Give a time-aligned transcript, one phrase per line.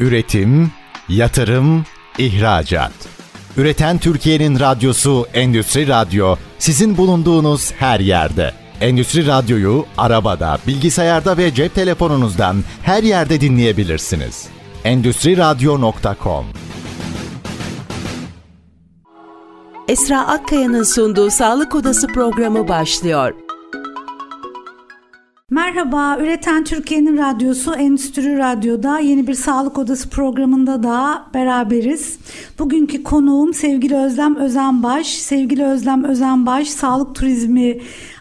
[0.00, 0.70] Üretim,
[1.08, 1.84] yatırım,
[2.18, 2.92] ihracat.
[3.56, 8.52] Üreten Türkiye'nin radyosu Endüstri Radyo sizin bulunduğunuz her yerde.
[8.80, 14.46] Endüstri Radyo'yu arabada, bilgisayarda ve cep telefonunuzdan her yerde dinleyebilirsiniz.
[14.84, 16.46] Endüstri Radyo.com
[19.88, 23.45] Esra Akkaya'nın sunduğu Sağlık Odası programı başlıyor.
[25.56, 32.18] Merhaba, Üreten Türkiye'nin radyosu Endüstri Radyo'da yeni bir Sağlık Odası programında da beraberiz.
[32.58, 35.06] Bugünkü konuğum sevgili Özlem Özenbaş.
[35.06, 37.78] Sevgili Özlem Özenbaş, sağlık turizmi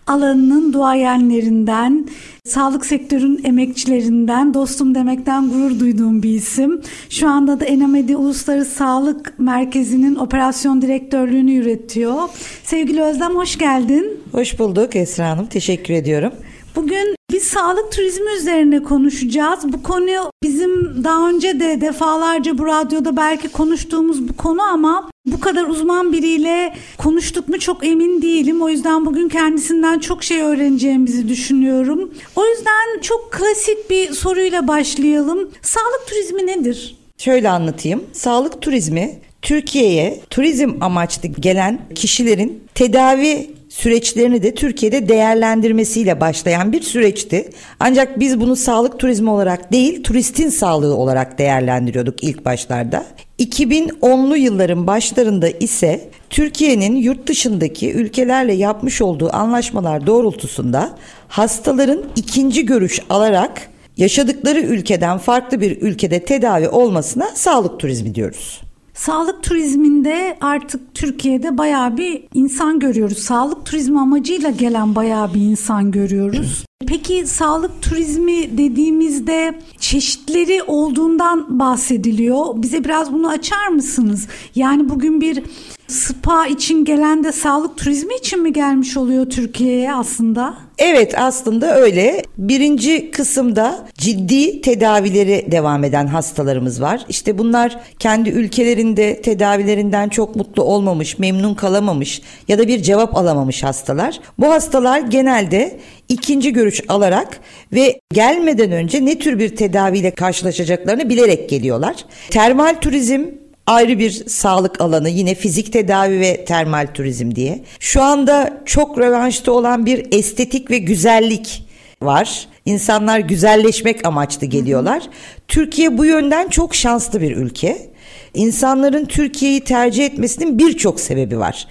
[0.08, 2.08] alanının duayenlerinden,
[2.46, 6.82] sağlık sektörün emekçilerinden, dostum demekten gurur duyduğum bir isim.
[7.10, 12.30] Şu anda da Enamedi Uluslararası Sağlık Merkezi'nin operasyon direktörlüğünü yürütüyor.
[12.64, 14.20] Sevgili Özlem hoş geldin.
[14.32, 15.46] Hoş bulduk Esra Hanım.
[15.46, 16.32] Teşekkür ediyorum.
[16.76, 19.60] Bugün biz sağlık turizmi üzerine konuşacağız.
[19.74, 25.40] Bu konu bizim daha önce de defalarca bu radyoda belki konuştuğumuz bu konu ama bu
[25.40, 28.62] kadar uzman biriyle konuştuk mu çok emin değilim.
[28.62, 32.14] O yüzden bugün kendisinden çok şey öğreneceğimizi düşünüyorum.
[32.36, 35.50] O yüzden çok klasik bir soruyla başlayalım.
[35.62, 36.96] Sağlık turizmi nedir?
[37.18, 38.04] Şöyle anlatayım.
[38.14, 47.50] Sağlık turizmi Türkiye'ye turizm amaçlı gelen kişilerin tedavi süreçlerini de Türkiye'de değerlendirmesiyle başlayan bir süreçti.
[47.80, 53.06] Ancak biz bunu sağlık turizmi olarak değil, turistin sağlığı olarak değerlendiriyorduk ilk başlarda.
[53.40, 63.00] 2010'lu yılların başlarında ise Türkiye'nin yurt dışındaki ülkelerle yapmış olduğu anlaşmalar doğrultusunda hastaların ikinci görüş
[63.10, 68.65] alarak yaşadıkları ülkeden farklı bir ülkede tedavi olmasına sağlık turizmi diyoruz.
[68.96, 73.18] Sağlık turizminde artık Türkiye'de bayağı bir insan görüyoruz.
[73.18, 76.66] Sağlık turizmi amacıyla gelen bayağı bir insan görüyoruz.
[76.88, 82.46] Peki sağlık turizmi dediğimizde çeşitleri olduğundan bahsediliyor.
[82.56, 84.28] Bize biraz bunu açar mısınız?
[84.56, 85.44] Yani bugün bir
[85.88, 90.58] spa için gelen de sağlık turizmi için mi gelmiş oluyor Türkiye'ye aslında?
[90.78, 92.22] Evet aslında öyle.
[92.38, 97.06] Birinci kısımda ciddi tedavileri devam eden hastalarımız var.
[97.10, 103.64] İşte bunlar kendi ülkelerinde tedavilerinden çok mutlu olmamış, memnun kalamamış ya da bir cevap alamamış
[103.64, 104.20] hastalar.
[104.40, 105.80] Bu hastalar genelde
[106.10, 107.40] ikinci görüş alarak
[107.74, 111.96] ve gelmeden önce ne tür bir tedaviyle karşılaşacaklarını bilerek geliyorlar.
[112.30, 113.26] Termal turizm
[113.68, 117.64] ayrı bir sağlık alanı yine fizik tedavi ve termal turizm diye.
[117.80, 121.66] Şu anda çok revanşta olan bir estetik ve güzellik
[122.02, 122.48] var.
[122.66, 125.04] İnsanlar güzelleşmek amaçlı geliyorlar.
[125.48, 127.96] Türkiye bu yönden çok şanslı bir ülke.
[128.34, 131.68] İnsanların Türkiye'yi tercih etmesinin birçok sebebi var.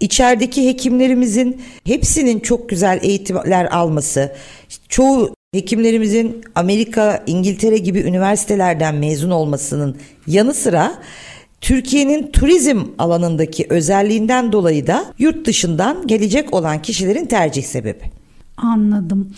[0.00, 4.32] İçerideki hekimlerimizin hepsinin çok güzel eğitimler alması,
[4.88, 9.96] çoğu hekimlerimizin Amerika, İngiltere gibi üniversitelerden mezun olmasının
[10.26, 10.92] yanı sıra
[11.60, 18.02] Türkiye'nin turizm alanındaki özelliğinden dolayı da yurt dışından gelecek olan kişilerin tercih sebebi.
[18.56, 19.34] Anladım.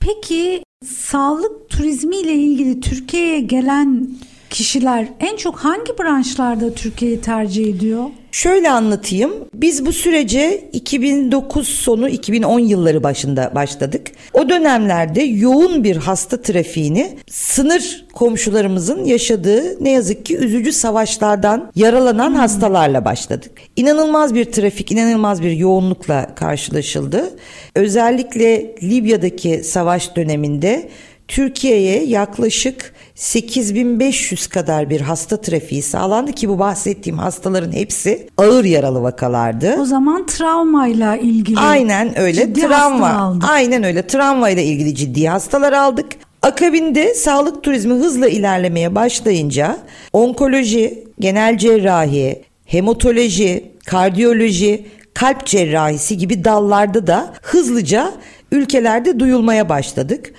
[0.00, 4.08] Peki sağlık turizmi ile ilgili Türkiye'ye gelen
[4.50, 8.04] kişiler en çok hangi branşlarda Türkiye'yi tercih ediyor?
[8.38, 9.32] Şöyle anlatayım.
[9.54, 14.10] Biz bu sürece 2009 sonu 2010 yılları başında başladık.
[14.32, 22.30] O dönemlerde yoğun bir hasta trafiğini sınır komşularımızın yaşadığı ne yazık ki üzücü savaşlardan yaralanan
[22.30, 22.36] hmm.
[22.36, 23.50] hastalarla başladık.
[23.76, 27.30] İnanılmaz bir trafik, inanılmaz bir yoğunlukla karşılaşıldı.
[27.74, 30.88] Özellikle Libya'daki savaş döneminde
[31.28, 39.02] Türkiye'ye yaklaşık 8500 kadar bir hasta trafiği sağlandı ki bu bahsettiğim hastaların hepsi ağır yaralı
[39.02, 39.76] vakalardı.
[39.80, 41.60] O zaman travmayla ilgili.
[41.60, 42.40] Aynen öyle.
[42.46, 43.38] Ciddi travma.
[43.48, 44.06] Aynen öyle.
[44.06, 46.06] Travmayla ilgili ciddi hastalar aldık.
[46.42, 49.78] Akabinde sağlık turizmi hızla ilerlemeye başlayınca
[50.12, 58.12] onkoloji, genel cerrahi, hematoloji, kardiyoloji, kalp cerrahisi gibi dallarda da hızlıca
[58.52, 60.32] ülkelerde duyulmaya başladık.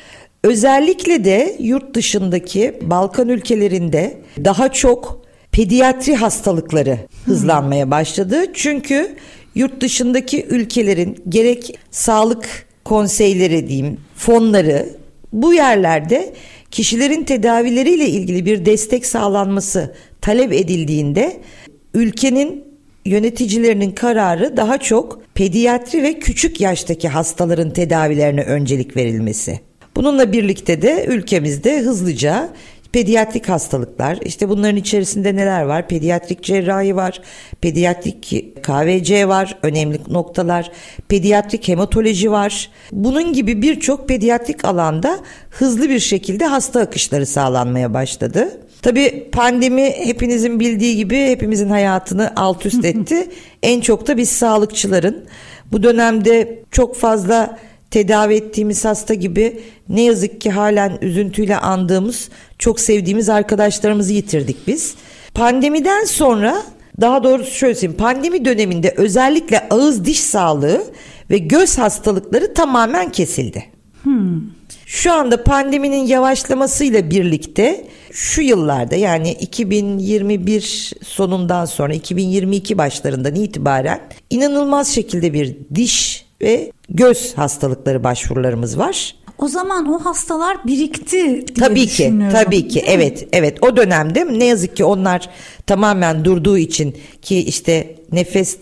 [0.44, 8.46] Özellikle de yurt dışındaki Balkan ülkelerinde daha çok pediatri hastalıkları hızlanmaya başladı.
[8.54, 9.16] Çünkü
[9.56, 14.90] yurt dışındaki ülkelerin gerek sağlık konseyleri diyeyim, fonları
[15.34, 16.34] bu yerlerde
[16.72, 21.40] kişilerin tedavileriyle ilgili bir destek sağlanması talep edildiğinde
[21.94, 22.64] ülkenin
[23.06, 29.69] yöneticilerinin kararı daha çok pediatri ve küçük yaştaki hastaların tedavilerine öncelik verilmesi.
[30.00, 32.50] Bununla birlikte de ülkemizde hızlıca
[32.92, 34.18] pediatrik hastalıklar.
[34.26, 35.88] İşte bunların içerisinde neler var?
[35.88, 37.22] Pediatrik cerrahi var,
[37.62, 40.72] pediatrik KVC var, önemli noktalar.
[41.08, 42.70] Pediatrik hematoloji var.
[42.92, 45.20] Bunun gibi birçok pediatrik alanda
[45.50, 48.62] hızlı bir şekilde hasta akışları sağlanmaya başladı.
[48.82, 53.28] Tabii pandemi hepinizin bildiği gibi hepimizin hayatını alt üst etti.
[53.64, 55.26] en çok da biz sağlıkçıların
[55.72, 57.58] bu dönemde çok fazla
[57.92, 64.96] tedavi ettiğimiz hasta gibi ne yazık ki halen üzüntüyle andığımız çok sevdiğimiz arkadaşlarımızı yitirdik biz.
[65.34, 66.64] Pandemiden sonra
[67.02, 70.84] daha doğrusu şöyle söyleyeyim pandemi döneminde özellikle ağız diş sağlığı
[71.30, 73.66] ve göz hastalıkları tamamen kesildi.
[74.04, 74.42] Hmm.
[74.86, 84.00] Şu anda pandeminin yavaşlamasıyla birlikte şu yıllarda yani 2021 sonundan sonra 2022 başlarından itibaren
[84.30, 89.16] inanılmaz şekilde bir diş ve göz hastalıkları başvurularımız var.
[89.38, 92.84] O zaman o hastalar birikti diye Tabii ki, tabii ki.
[92.88, 93.58] Evet, evet.
[93.62, 95.30] O dönemde ne yazık ki onlar
[95.68, 98.58] tamamen durduğu için ki işte nefes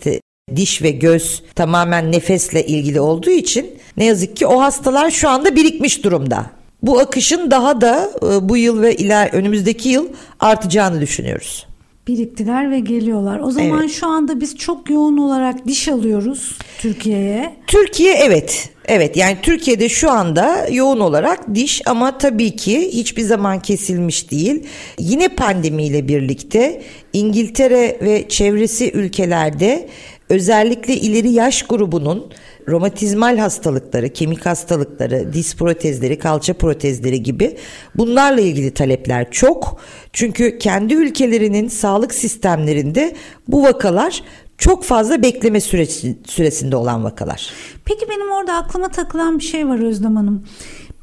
[0.56, 5.56] diş ve göz tamamen nefesle ilgili olduğu için ne yazık ki o hastalar şu anda
[5.56, 6.46] birikmiş durumda.
[6.82, 10.08] Bu akışın daha da e, bu yıl ve iler önümüzdeki yıl
[10.40, 11.67] artacağını düşünüyoruz
[12.08, 13.40] biriktiler ve geliyorlar.
[13.40, 13.90] O zaman evet.
[13.90, 17.56] şu anda biz çok yoğun olarak diş alıyoruz Türkiye'ye.
[17.66, 18.70] Türkiye evet.
[18.84, 24.62] Evet yani Türkiye'de şu anda yoğun olarak diş ama tabii ki hiçbir zaman kesilmiş değil.
[24.98, 26.82] Yine pandemiyle birlikte
[27.12, 29.88] İngiltere ve çevresi ülkelerde
[30.28, 32.32] özellikle ileri yaş grubunun
[32.68, 37.56] romatizmal hastalıkları, kemik hastalıkları, diz protezleri, kalça protezleri gibi
[37.96, 39.80] bunlarla ilgili talepler çok.
[40.12, 43.16] Çünkü kendi ülkelerinin sağlık sistemlerinde
[43.48, 44.22] bu vakalar
[44.58, 47.52] çok fazla bekleme süresi, süresinde olan vakalar.
[47.84, 50.44] Peki benim orada aklıma takılan bir şey var Özlem Hanım.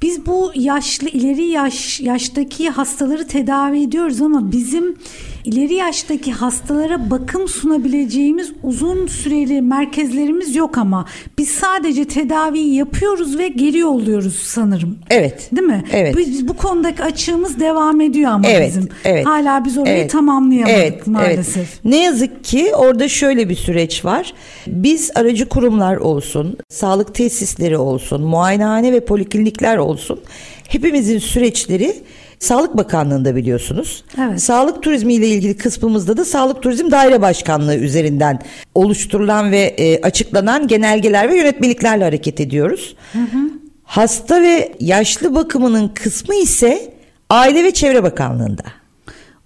[0.01, 4.97] Biz bu yaşlı ileri yaş yaştaki hastaları tedavi ediyoruz ama bizim
[5.45, 11.06] ileri yaştaki hastalara bakım sunabileceğimiz uzun süreli merkezlerimiz yok ama
[11.38, 14.97] biz sadece tedaviyi yapıyoruz ve geri oluyoruz sanırım.
[15.09, 15.50] Evet.
[15.51, 15.83] Değil mi?
[15.94, 16.18] Evet.
[16.18, 18.89] Biz bu konudaki açığımız devam ediyor ama evet, bizim.
[19.06, 19.25] Evet.
[19.25, 20.12] Hala biz orayı evet.
[20.12, 21.57] tamamlayamadık evet, maalesef.
[21.57, 21.80] Evet.
[21.86, 24.33] Ne yazık ki orada şöyle bir süreç var.
[24.68, 30.19] Biz aracı kurumlar olsun, sağlık tesisleri olsun, muayenehane ve poliklinikler olsun
[30.68, 31.95] hepimizin süreçleri
[32.40, 34.04] Sağlık Bakanlığı'nda biliyorsunuz.
[34.20, 34.42] Evet.
[34.42, 38.40] Sağlık turizmi ile ilgili kısmımızda da Sağlık Turizm Daire Başkanlığı üzerinden
[38.76, 42.96] oluşturulan ve e, açıklanan genelgeler ve yönetmeliklerle hareket ediyoruz.
[43.14, 43.50] Hı hı.
[43.84, 46.94] Hasta ve yaşlı bakımının kısmı ise
[47.30, 48.64] Aile ve Çevre Bakanlığı'nda.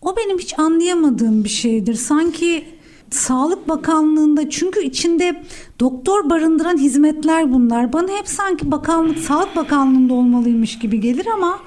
[0.02, 1.94] O benim hiç anlayamadığım bir şeydir.
[1.94, 2.66] Sanki
[3.12, 5.44] Sağlık Bakanlığı'nda çünkü içinde
[5.80, 7.94] doktor barındıran hizmetler bunlar.
[7.94, 11.60] Bana hep sanki bakanlık Sağlık Bakanlığı'nda olmalıymış gibi gelir ama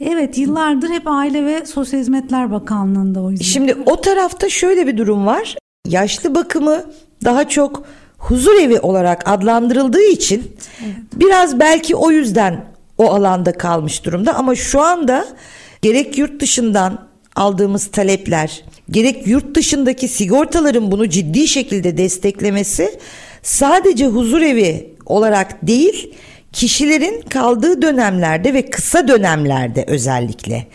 [0.00, 3.44] Evet yıllardır hep Aile ve Sosyal Hizmetler Bakanlığı'nda o yüzden.
[3.44, 5.56] Şimdi o tarafta şöyle bir durum var.
[5.88, 6.84] Yaşlı bakımı
[7.24, 7.84] daha çok
[8.18, 10.52] huzur evi olarak adlandırıldığı için
[10.84, 10.96] evet.
[11.14, 12.64] biraz belki o yüzden
[12.98, 15.26] o alanda kalmış durumda ama şu anda
[15.82, 22.98] gerek yurt dışından aldığımız talepler, gerek yurt dışındaki sigortaların bunu ciddi şekilde desteklemesi
[23.42, 26.14] sadece huzur evi olarak değil,
[26.54, 30.66] kişilerin kaldığı dönemlerde ve kısa dönemlerde özellikle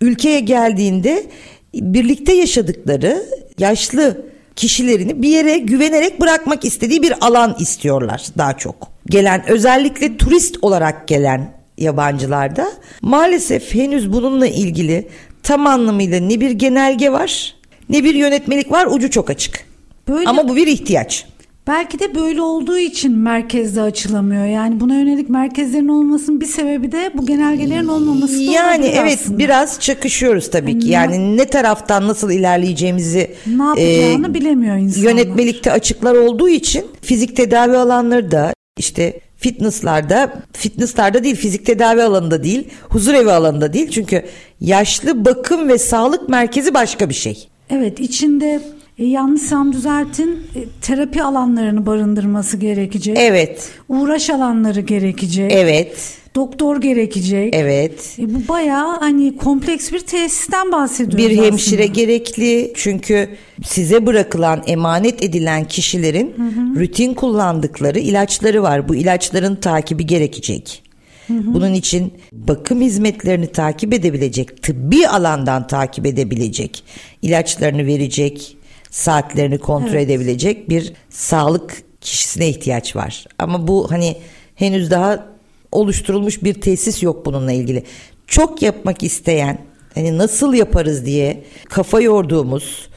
[0.00, 1.26] ülkeye geldiğinde
[1.74, 3.22] birlikte yaşadıkları
[3.58, 4.26] yaşlı
[4.56, 8.88] kişilerini bir yere güvenerek bırakmak istediği bir alan istiyorlar daha çok.
[9.06, 15.08] Gelen özellikle turist olarak gelen yabancılarda maalesef henüz bununla ilgili
[15.42, 17.54] tam anlamıyla ne bir genelge var
[17.88, 19.64] ne bir yönetmelik var ucu çok açık.
[20.08, 21.26] Böyle, Ama bu bir ihtiyaç.
[21.66, 24.46] Belki de böyle olduğu için merkezde açılamıyor.
[24.46, 29.38] Yani buna yönelik merkezlerin olmasının bir sebebi de bu genelgelerin olmaması da Yani evet aslında.
[29.38, 30.88] biraz çakışıyoruz tabii ki.
[30.88, 35.10] Yani, ne taraftan nasıl ilerleyeceğimizi ne yapacağını e, bilemiyor insanlar.
[35.10, 42.44] Yönetmelikte açıklar olduğu için fizik tedavi alanları da işte fitnesslarda, fitnesslarda değil, fizik tedavi alanında
[42.44, 43.90] değil, huzur evi alanında değil.
[43.90, 44.22] Çünkü
[44.60, 47.48] yaşlı bakım ve sağlık merkezi başka bir şey.
[47.70, 48.60] Evet, içinde
[48.98, 53.16] e, yanlışsam düzeltin e, terapi alanlarını barındırması gerekecek.
[53.20, 53.70] Evet.
[53.88, 55.52] Uğraş alanları gerekecek.
[55.54, 56.18] Evet.
[56.34, 57.54] Doktor gerekecek.
[57.56, 58.16] Evet.
[58.18, 61.46] E, bu bayağı hani kompleks bir tesisten bahsediyoruz Bir aslında.
[61.46, 63.28] hemşire gerekli çünkü
[63.64, 66.80] size bırakılan emanet edilen kişilerin hı hı.
[66.80, 68.88] rutin kullandıkları ilaçları var.
[68.88, 70.82] Bu ilaçların takibi gerekecek.
[71.26, 71.54] Hı hı.
[71.54, 76.84] Bunun için bakım hizmetlerini takip edebilecek, tıbbi alandan takip edebilecek,
[77.22, 78.56] ilaçlarını verecek,
[78.92, 80.06] saatlerini kontrol evet.
[80.10, 83.26] edebilecek bir sağlık kişisine ihtiyaç var.
[83.38, 84.16] Ama bu hani
[84.54, 85.26] henüz daha
[85.72, 87.84] oluşturulmuş bir tesis yok bununla ilgili.
[88.26, 89.58] Çok yapmak isteyen
[89.94, 92.88] hani nasıl yaparız diye kafa yorduğumuz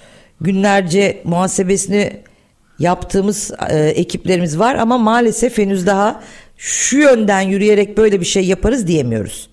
[0.42, 2.14] günlerce muhasebesini
[2.80, 6.24] yaptığımız e, ekiplerimiz var ama maalesef henüz daha
[6.58, 9.50] şu yönden yürüyerek böyle bir şey yaparız diyemiyoruz.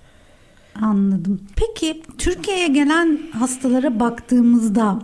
[0.83, 1.41] Anladım.
[1.57, 4.99] Peki Türkiye'ye gelen hastalara baktığımızda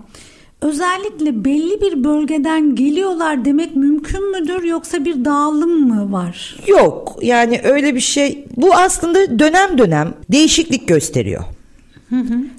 [0.61, 6.57] özellikle belli bir bölgeden geliyorlar demek mümkün müdür yoksa bir dağılım mı var?
[6.67, 11.45] Yok yani öyle bir şey bu aslında dönem dönem değişiklik gösteriyor.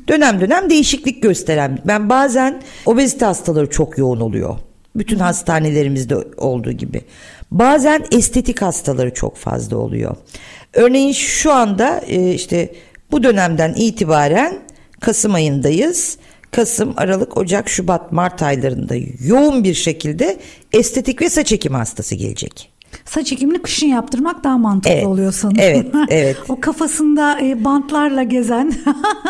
[0.07, 4.57] Dönem dönem değişiklik gösteren ben bazen obezite hastaları çok yoğun oluyor.
[4.95, 7.01] Bütün hastanelerimizde olduğu gibi.
[7.51, 10.15] Bazen estetik hastaları çok fazla oluyor.
[10.73, 12.73] Örneğin şu anda e, işte
[13.11, 14.59] bu dönemden itibaren
[14.99, 16.17] Kasım ayındayız.
[16.51, 20.37] Kasım, Aralık, Ocak, Şubat, Mart aylarında yoğun bir şekilde
[20.73, 22.69] estetik ve saç ekimi hastası gelecek.
[23.05, 25.59] Saç ekimini kışın yaptırmak daha mantıklı Evet, oluyor sanırım.
[25.61, 26.37] evet, evet.
[26.49, 28.73] o kafasında e, bantlarla gezen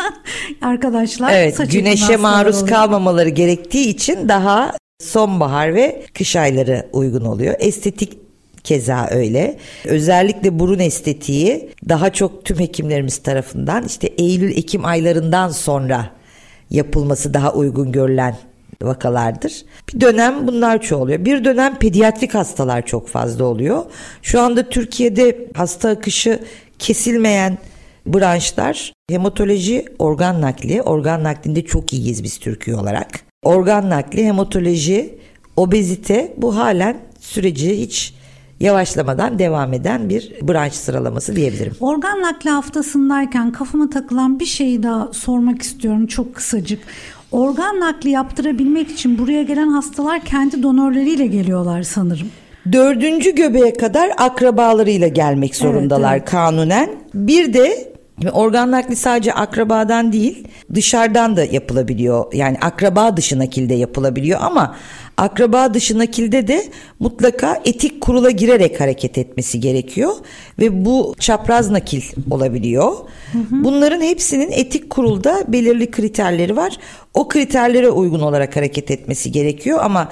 [0.62, 2.68] arkadaşlar Evet, saç güneşe maruz oluyor.
[2.68, 4.72] kalmamaları gerektiği için daha
[5.02, 7.54] sonbahar ve kış ayları uygun oluyor.
[7.58, 8.18] Estetik
[8.64, 9.58] keza öyle.
[9.84, 16.10] Özellikle burun estetiği daha çok tüm hekimlerimiz tarafından işte Eylül Ekim aylarından sonra
[16.70, 18.36] yapılması daha uygun görülen
[18.82, 19.64] vakalardır.
[19.94, 21.24] Bir dönem bunlar çoğalıyor.
[21.24, 23.84] Bir dönem pediatrik hastalar çok fazla oluyor.
[24.22, 26.40] Şu anda Türkiye'de hasta akışı
[26.78, 27.58] kesilmeyen
[28.06, 30.82] branşlar hematoloji, organ nakli.
[30.82, 33.20] Organ naklinde çok iyiyiz biz Türkiye olarak.
[33.42, 35.18] Organ nakli, hematoloji,
[35.56, 38.14] obezite bu halen süreci hiç
[38.60, 41.72] yavaşlamadan devam eden bir branş sıralaması diyebilirim.
[41.80, 46.80] Organ nakli haftasındayken kafama takılan bir şeyi daha sormak istiyorum çok kısacık.
[47.32, 52.28] Organ nakli yaptırabilmek için buraya gelen hastalar kendi donörleriyle geliyorlar sanırım.
[52.72, 56.30] Dördüncü göbeğe kadar akrabalarıyla gelmek zorundalar evet.
[56.30, 56.90] kanunen.
[57.14, 57.89] Bir de
[58.28, 62.32] organ nakli sadece akrabadan değil dışarıdan da yapılabiliyor.
[62.32, 64.76] Yani akraba dışı nakilde yapılabiliyor ama
[65.16, 66.64] akraba dışı nakilde de
[66.98, 70.12] mutlaka etik kurula girerek hareket etmesi gerekiyor
[70.58, 72.92] ve bu çapraz nakil olabiliyor.
[73.50, 76.76] Bunların hepsinin etik kurulda belirli kriterleri var.
[77.14, 80.08] O kriterlere uygun olarak hareket etmesi gerekiyor ama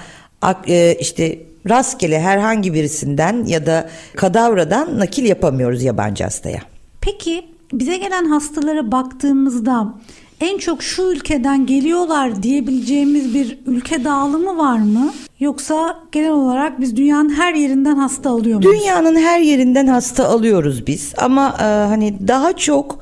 [0.69, 1.39] e, işte
[1.69, 6.61] rastgele herhangi birisinden ya da kadavradan nakil yapamıyoruz yabancı hastaya.
[7.01, 9.95] Peki bize gelen hastalara baktığımızda
[10.41, 15.13] en çok şu ülkeden geliyorlar diyebileceğimiz bir ülke dağılımı var mı?
[15.41, 18.81] Yoksa genel olarak biz dünyanın her yerinden hasta alıyor muyuz?
[18.81, 22.99] Dünyanın her yerinden hasta alıyoruz biz ama e, hani daha çok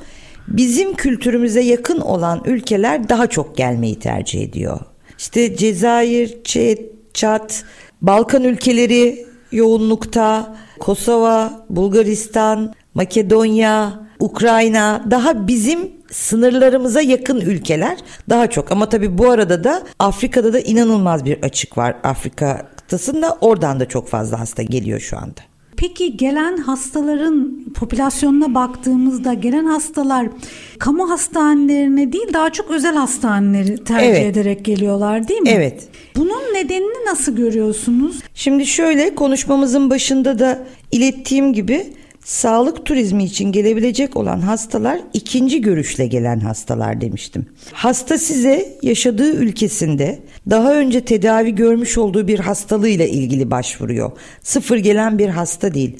[0.48, 4.80] bizim kültürümüze yakın olan ülkeler daha çok gelmeyi tercih ediyor.
[5.18, 6.38] İşte Cezayir,
[7.14, 7.64] Çat,
[8.02, 15.78] Balkan ülkeleri yoğunlukta, Kosova, Bulgaristan, Makedonya, Ukrayna daha bizim
[16.10, 17.96] sınırlarımıza yakın ülkeler
[18.28, 18.72] daha çok.
[18.72, 21.96] Ama tabii bu arada da Afrika'da da inanılmaz bir açık var.
[22.04, 25.40] Afrika kıtasında oradan da çok fazla hasta geliyor şu anda.
[25.76, 30.28] Peki gelen hastaların popülasyonuna baktığımızda gelen hastalar
[30.78, 34.24] kamu hastanelerine değil daha çok özel hastaneleri tercih Evet.
[34.36, 35.48] ederek geliyorlar değil mi?
[35.48, 35.88] Evet.
[36.16, 38.16] Bunun nedenini nasıl görüyorsunuz?
[38.34, 40.58] Şimdi şöyle konuşmamızın başında da
[40.92, 41.86] ilettiğim gibi
[42.26, 47.46] sağlık turizmi için gelebilecek olan hastalar ikinci görüşle gelen hastalar demiştim.
[47.72, 50.18] Hasta size yaşadığı ülkesinde
[50.50, 54.12] daha önce tedavi görmüş olduğu bir hastalığıyla ilgili başvuruyor.
[54.42, 55.96] Sıfır gelen bir hasta değil.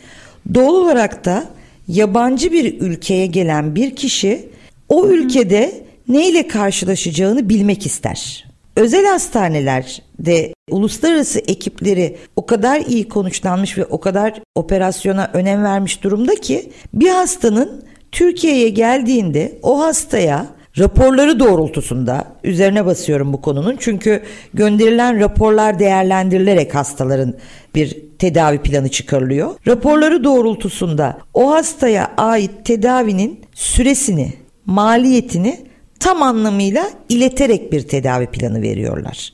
[0.54, 1.45] Doğal olarak da
[1.88, 4.49] yabancı bir ülkeye gelen bir kişi
[4.88, 5.73] o ülkede
[6.09, 8.46] neyle karşılaşacağını bilmek ister.
[8.76, 16.35] Özel hastanelerde uluslararası ekipleri o kadar iyi konuşlanmış ve o kadar operasyona önem vermiş durumda
[16.35, 20.47] ki bir hastanın Türkiye'ye geldiğinde o hastaya
[20.78, 24.23] raporları doğrultusunda üzerine basıyorum bu konunun çünkü
[24.54, 27.35] gönderilen raporlar değerlendirilerek hastaların
[27.75, 29.54] bir tedavi planı çıkarılıyor.
[29.66, 34.33] Raporları doğrultusunda o hastaya ait tedavinin süresini,
[34.66, 35.65] maliyetini
[36.00, 39.33] tam anlamıyla ileterek bir tedavi planı veriyorlar.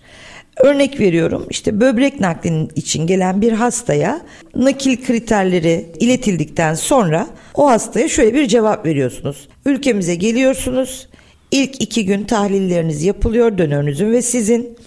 [0.56, 4.20] Örnek veriyorum işte böbrek naklinin için gelen bir hastaya
[4.56, 9.48] nakil kriterleri iletildikten sonra o hastaya şöyle bir cevap veriyorsunuz.
[9.66, 11.08] Ülkemize geliyorsunuz.
[11.50, 14.78] İlk iki gün tahlilleriniz yapılıyor dönörünüzün ve sizin.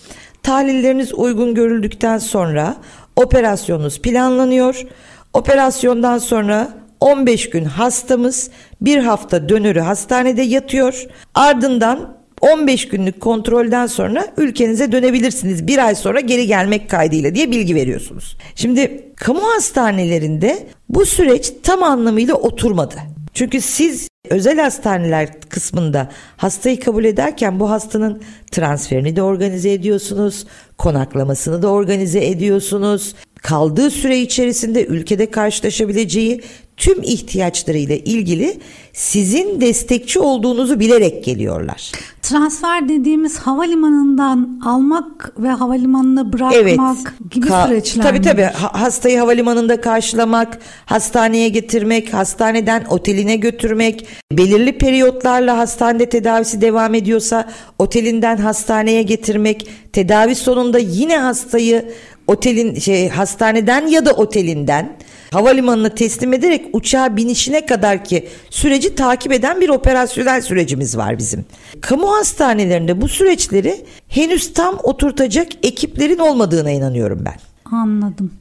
[0.44, 2.76] Tahlilleriniz uygun görüldükten sonra
[3.16, 4.86] operasyonunuz planlanıyor.
[5.34, 8.50] Operasyondan sonra 15 gün hastamız
[8.82, 11.06] bir hafta dönörü hastanede yatıyor.
[11.36, 15.68] Ardından 15 günlük kontrolden sonra ülkenize dönebilirsiniz.
[15.68, 18.38] Bir ay sonra geri gelmek kaydıyla diye bilgi veriyorsunuz.
[18.56, 22.96] Şimdi kamu hastanelerinde bu süreç tam anlamıyla oturmadı.
[23.34, 28.22] Çünkü siz Özel hastaneler kısmında hastayı kabul ederken bu hastanın
[28.52, 30.48] transferini de organize ediyorsunuz,
[30.78, 33.16] konaklamasını da organize ediyorsunuz.
[33.42, 36.42] Kaldığı süre içerisinde ülkede karşılaşabileceği
[36.78, 38.58] tüm ihtiyaçlarıyla ilgili
[38.94, 41.92] sizin destekçi olduğunuzu bilerek geliyorlar.
[42.22, 47.32] Transfer dediğimiz havalimanından almak ve havalimanına bırakmak Evet.
[47.32, 48.42] gibi Ka- süreçler Tabii tabii.
[48.44, 57.50] Ha- hastayı havalimanında karşılamak, hastaneye getirmek, hastaneden oteline götürmek, belirli periyotlarla hastanede tedavisi devam ediyorsa
[57.80, 61.86] otelinden hastaneye getirmek, tedavi sonunda yine hastayı
[62.28, 64.98] otelin şey hastaneden ya da otelinden
[65.32, 71.46] havalimanına teslim ederek uçağa binişine kadar ki süreci takip eden bir operasyonel sürecimiz var bizim.
[71.82, 77.36] Kamu hastanelerinde bu süreçleri henüz tam oturtacak ekiplerin olmadığına inanıyorum ben.
[77.78, 78.34] Anladım.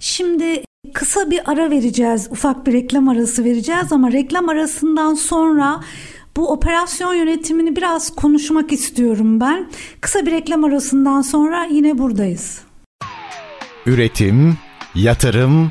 [0.00, 2.28] Şimdi kısa bir ara vereceğiz.
[2.30, 5.80] Ufak bir reklam arası vereceğiz ama reklam arasından sonra
[6.36, 9.70] bu operasyon yönetimini biraz konuşmak istiyorum ben.
[10.00, 12.60] Kısa bir reklam arasından sonra yine buradayız.
[13.86, 14.58] Üretim,
[14.94, 15.70] yatırım,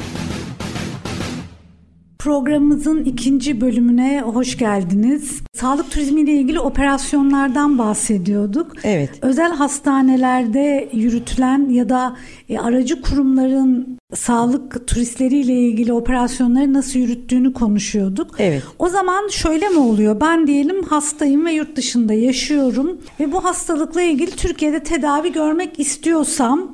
[2.23, 5.41] Programımızın ikinci bölümüne hoş geldiniz.
[5.53, 8.71] Sağlık turizmi ile ilgili operasyonlardan bahsediyorduk.
[8.83, 9.09] Evet.
[9.21, 12.17] Özel hastanelerde yürütülen ya da
[12.49, 18.35] e, aracı kurumların sağlık turistleriyle ilgili operasyonları nasıl yürüttüğünü konuşuyorduk.
[18.39, 18.63] Evet.
[18.79, 20.21] O zaman şöyle mi oluyor?
[20.21, 26.71] Ben diyelim hastayım ve yurt dışında yaşıyorum ve bu hastalıkla ilgili Türkiye'de tedavi görmek istiyorsam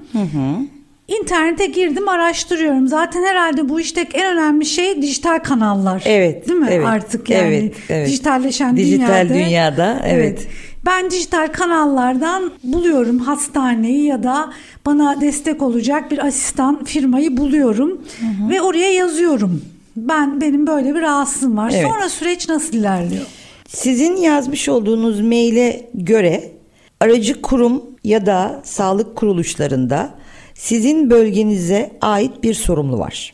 [1.08, 2.88] İnternete girdim araştırıyorum.
[2.88, 6.04] Zaten herhalde bu işte en önemli şey dijital kanallar.
[6.06, 8.08] Evet, Değil mi evet, artık yani evet, evet.
[8.08, 9.34] dijitalleşen Dijital dünyada.
[9.34, 10.48] dünyada, evet.
[10.86, 14.54] Ben dijital kanallardan buluyorum hastaneyi ya da
[14.86, 18.02] bana destek olacak bir asistan firmayı buluyorum
[18.50, 19.62] ve oraya yazıyorum.
[19.96, 21.72] Ben benim böyle bir rahatsızım var.
[21.74, 21.88] Evet.
[21.88, 23.26] Sonra süreç nasıl ilerliyor?
[23.68, 26.52] Sizin yazmış olduğunuz maile göre
[27.00, 30.10] aracı kurum ya da sağlık kuruluşlarında
[30.58, 33.34] sizin bölgenize ait bir sorumlu var.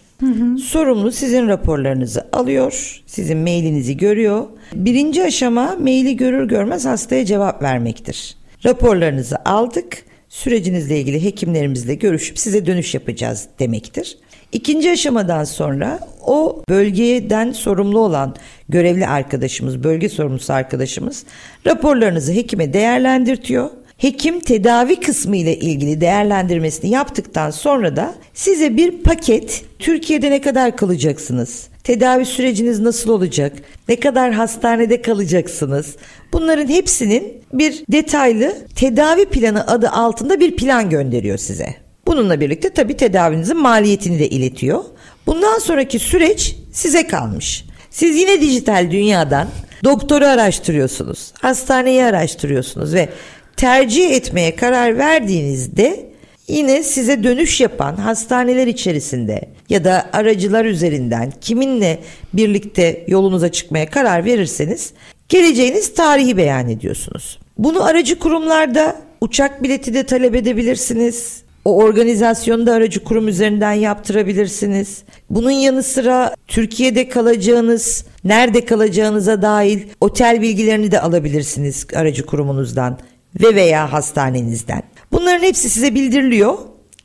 [0.57, 4.45] Sorumlu sizin raporlarınızı alıyor, sizin mailinizi görüyor.
[4.73, 8.35] Birinci aşama maili görür görmez hastaya cevap vermektir.
[8.65, 14.17] Raporlarınızı aldık, sürecinizle ilgili hekimlerimizle görüşüp size dönüş yapacağız demektir.
[14.51, 18.35] İkinci aşamadan sonra o bölgeden sorumlu olan
[18.69, 21.23] görevli arkadaşımız, bölge sorumlusu arkadaşımız
[21.67, 23.69] raporlarınızı hekime değerlendirtiyor.
[24.03, 30.77] Hekim tedavi kısmı ile ilgili değerlendirmesini yaptıktan sonra da size bir paket Türkiye'de ne kadar
[30.77, 31.67] kalacaksınız?
[31.83, 33.53] Tedavi süreciniz nasıl olacak?
[33.89, 35.95] Ne kadar hastanede kalacaksınız?
[36.33, 41.75] Bunların hepsinin bir detaylı tedavi planı adı altında bir plan gönderiyor size.
[42.07, 44.83] Bununla birlikte tabii tedavinizin maliyetini de iletiyor.
[45.27, 47.65] Bundan sonraki süreç size kalmış.
[47.89, 49.47] Siz yine dijital dünyadan
[49.83, 53.09] doktoru araştırıyorsunuz, hastaneyi araştırıyorsunuz ve
[53.57, 56.05] tercih etmeye karar verdiğinizde
[56.47, 61.99] yine size dönüş yapan hastaneler içerisinde ya da aracılar üzerinden kiminle
[62.33, 64.93] birlikte yolunuza çıkmaya karar verirseniz
[65.29, 67.39] geleceğiniz tarihi beyan ediyorsunuz.
[67.57, 71.43] Bunu aracı kurumlarda uçak bileti de talep edebilirsiniz.
[71.65, 75.03] O organizasyonu da aracı kurum üzerinden yaptırabilirsiniz.
[75.29, 82.99] Bunun yanı sıra Türkiye'de kalacağınız, nerede kalacağınıza dahil otel bilgilerini de alabilirsiniz aracı kurumunuzdan
[83.41, 84.83] ve veya hastanenizden.
[85.11, 86.57] Bunların hepsi size bildiriliyor.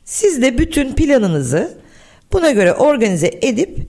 [0.05, 1.77] Siz de bütün planınızı
[2.33, 3.79] buna göre organize edip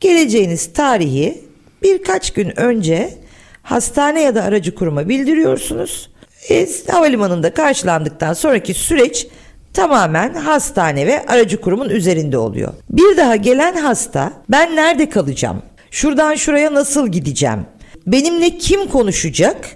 [0.00, 1.44] geleceğiniz tarihi
[1.82, 3.14] birkaç gün önce
[3.62, 6.10] hastane ya da aracı kuruma bildiriyorsunuz.
[6.50, 9.26] E, havalimanında karşılandıktan sonraki süreç
[9.74, 12.72] tamamen hastane ve aracı kurumun üzerinde oluyor.
[12.90, 15.62] Bir daha gelen hasta ben nerede kalacağım?
[15.90, 17.66] Şuradan şuraya nasıl gideceğim?
[18.06, 19.68] Benimle kim konuşacak?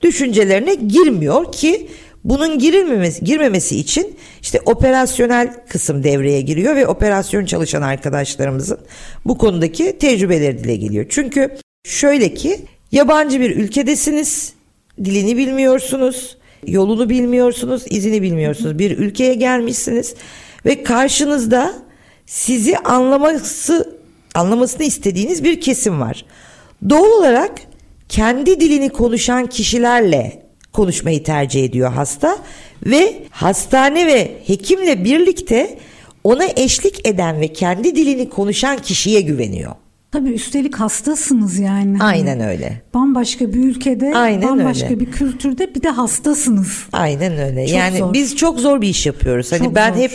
[0.00, 1.88] Düşüncelerine girmiyor ki
[2.24, 8.78] bunun girilmemesi, girmemesi için işte operasyonel kısım devreye giriyor ve operasyon çalışan arkadaşlarımızın
[9.24, 11.06] bu konudaki tecrübeleri dile geliyor.
[11.08, 12.60] Çünkü şöyle ki
[12.92, 14.52] yabancı bir ülkedesiniz,
[15.04, 18.78] dilini bilmiyorsunuz, yolunu bilmiyorsunuz, izini bilmiyorsunuz.
[18.78, 20.14] Bir ülkeye gelmişsiniz
[20.66, 21.74] ve karşınızda
[22.26, 23.98] sizi anlaması
[24.34, 26.24] anlamasını istediğiniz bir kesim var.
[26.90, 27.52] Doğal olarak
[28.08, 32.38] kendi dilini konuşan kişilerle konuşmayı tercih ediyor hasta
[32.86, 35.78] ve hastane ve hekimle birlikte
[36.24, 39.74] ona eşlik eden ve kendi dilini konuşan kişiye güveniyor.
[40.14, 41.96] Tabii üstelik hastasınız yani.
[42.00, 42.82] Aynen öyle.
[42.94, 45.00] Bambaşka bir ülkede, Aynen bambaşka öyle.
[45.00, 46.84] bir kültürde bir de hastasınız.
[46.92, 47.66] Aynen öyle.
[47.66, 48.12] Çok yani zor.
[48.12, 49.52] biz çok zor bir iş yapıyoruz.
[49.52, 50.00] Hani Çok ben zor.
[50.00, 50.12] hep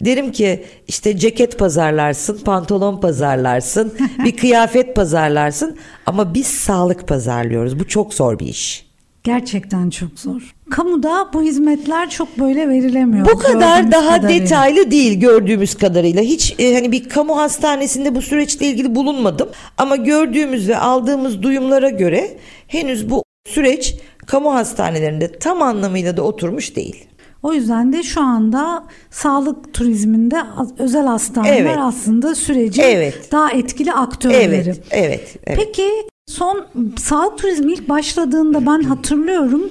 [0.00, 7.78] derim ki işte ceket pazarlarsın, pantolon pazarlarsın, bir kıyafet pazarlarsın ama biz sağlık pazarlıyoruz.
[7.78, 8.91] Bu çok zor bir iş.
[9.24, 10.54] Gerçekten çok zor.
[10.70, 13.26] Kamuda bu hizmetler çok böyle verilemiyor.
[13.32, 14.44] Bu kadar daha kadarıyla.
[14.44, 16.22] detaylı değil gördüğümüz kadarıyla.
[16.22, 21.88] Hiç e, hani bir kamu hastanesinde bu süreçle ilgili bulunmadım ama gördüğümüz ve aldığımız duyumlara
[21.90, 23.94] göre henüz bu süreç
[24.26, 27.04] kamu hastanelerinde tam anlamıyla da oturmuş değil.
[27.42, 30.36] O yüzden de şu anda sağlık turizminde
[30.78, 31.76] özel hastaneler Evet.
[31.78, 33.32] aslında sürecin Evet.
[33.32, 34.54] daha etkili aktörleri.
[34.54, 35.58] Evet, evet, evet.
[35.58, 35.88] Peki
[36.32, 36.66] son
[36.96, 39.62] sağlık turizmi ilk başladığında ben hatırlıyorum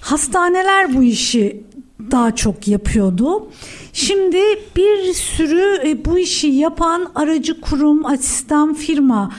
[0.00, 1.62] hastaneler bu işi
[2.10, 3.50] daha çok yapıyordu.
[3.92, 4.38] Şimdi
[4.76, 9.32] bir sürü e, bu işi yapan aracı kurum, asistan firma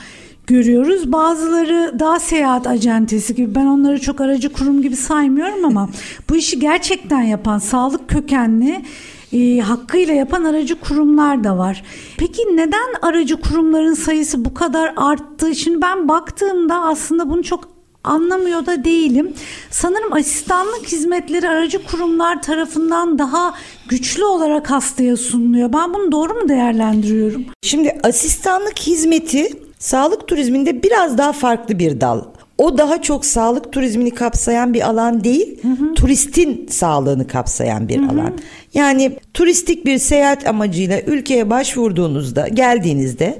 [0.46, 1.12] görüyoruz.
[1.12, 5.88] Bazıları daha seyahat acentesi gibi ben onları çok aracı kurum gibi saymıyorum ama
[6.30, 8.82] bu işi gerçekten yapan sağlık kökenli
[9.32, 11.84] e, hakkıyla yapan aracı kurumlar da var.
[12.18, 15.54] Peki neden aracı kurumların sayısı bu kadar arttı?
[15.54, 17.68] Şimdi ben baktığımda aslında bunu çok
[18.04, 19.34] anlamıyor da değilim.
[19.70, 23.54] Sanırım asistanlık hizmetleri aracı kurumlar tarafından daha
[23.88, 25.72] güçlü olarak hastaya sunuluyor.
[25.72, 27.44] Ben bunu doğru mu değerlendiriyorum?
[27.62, 32.22] Şimdi asistanlık hizmeti sağlık turizminde biraz daha farklı bir dal.
[32.60, 35.60] O daha çok sağlık turizmini kapsayan bir alan değil,
[35.96, 38.32] turistin sağlığını kapsayan bir alan.
[38.74, 43.38] Yani turistik bir seyahat amacıyla ülkeye başvurduğunuzda, geldiğinizde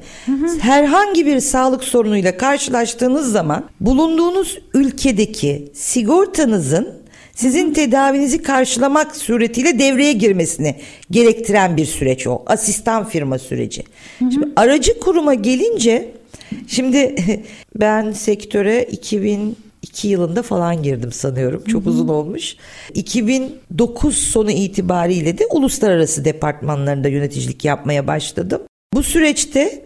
[0.60, 6.88] herhangi bir sağlık sorunuyla karşılaştığınız zaman bulunduğunuz ülkedeki sigortanızın
[7.34, 10.76] sizin tedavinizi karşılamak suretiyle devreye girmesini
[11.10, 12.42] gerektiren bir süreç o.
[12.46, 13.82] Asistan firma süreci.
[14.18, 16.19] Şimdi aracı kuruma gelince
[16.66, 17.14] şimdi
[17.80, 21.64] ben sektöre 2002 yılında falan girdim sanıyorum.
[21.64, 22.56] Çok uzun olmuş.
[22.94, 28.62] 2009 sonu itibariyle de uluslararası departmanlarında yöneticilik yapmaya başladım.
[28.94, 29.84] Bu süreçte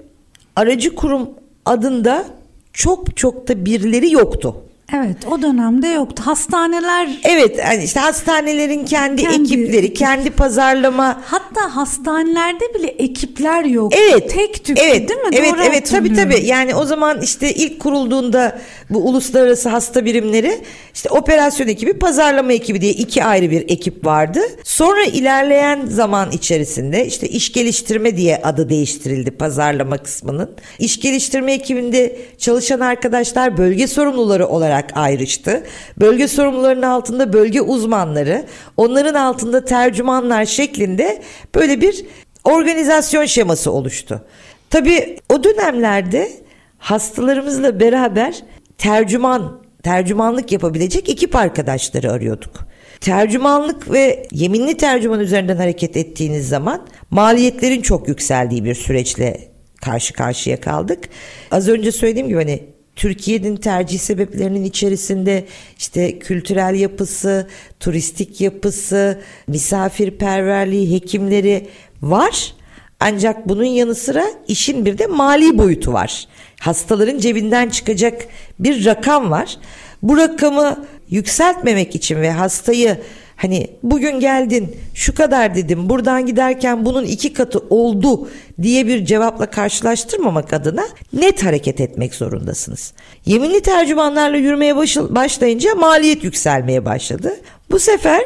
[0.56, 1.30] aracı kurum
[1.64, 2.26] adında
[2.72, 4.63] çok çok da birileri yoktu.
[4.92, 6.22] Evet o dönemde yoktu.
[6.26, 13.92] Hastaneler Evet yani işte hastanelerin kendi, Kendi- ekipleri, kendi pazarlama hatta hastanelerde bile ekipler yok.
[13.96, 14.30] Evet.
[14.30, 15.28] Tek tük evet, değil mi?
[15.32, 16.32] Evet, Doğru evet tabii hatırlıyorum.
[16.36, 16.46] tabii.
[16.46, 18.58] Yani o zaman işte ilk kurulduğunda
[18.90, 20.58] bu uluslararası hasta birimleri
[20.94, 24.40] işte operasyon ekibi, pazarlama ekibi diye iki ayrı bir ekip vardı.
[24.64, 30.50] Sonra ilerleyen zaman içerisinde işte iş geliştirme diye adı değiştirildi pazarlama kısmının.
[30.78, 35.62] İş geliştirme ekibinde çalışan arkadaşlar bölge sorumluları olarak ayrıştı.
[35.96, 38.44] Bölge sorumlularının altında bölge uzmanları,
[38.76, 41.22] onların altında tercümanlar şeklinde
[41.54, 42.04] böyle bir
[42.44, 44.24] organizasyon şeması oluştu.
[44.70, 46.32] Tabii o dönemlerde
[46.78, 48.42] hastalarımızla beraber
[48.78, 52.66] tercüman, tercümanlık yapabilecek ekip arkadaşları arıyorduk.
[53.00, 59.48] Tercümanlık ve yeminli tercüman üzerinden hareket ettiğiniz zaman maliyetlerin çok yükseldiği bir süreçle
[59.84, 61.08] karşı karşıya kaldık.
[61.50, 65.44] Az önce söylediğim gibi hani Türkiye'nin tercih sebeplerinin içerisinde
[65.78, 67.48] işte kültürel yapısı,
[67.80, 71.66] turistik yapısı, misafirperverliği, hekimleri
[72.02, 72.54] var.
[73.00, 76.28] Ancak bunun yanı sıra işin bir de mali boyutu var.
[76.60, 78.26] Hastaların cebinden çıkacak
[78.58, 79.58] bir rakam var.
[80.02, 82.98] Bu rakamı yükseltmemek için ve hastayı
[83.36, 88.28] hani bugün geldin şu kadar dedim buradan giderken bunun iki katı oldu
[88.62, 92.92] diye bir cevapla karşılaştırmamak adına net hareket etmek zorundasınız.
[93.26, 94.76] Yeminli tercümanlarla yürümeye
[95.14, 97.36] başlayınca maliyet yükselmeye başladı.
[97.70, 98.24] Bu sefer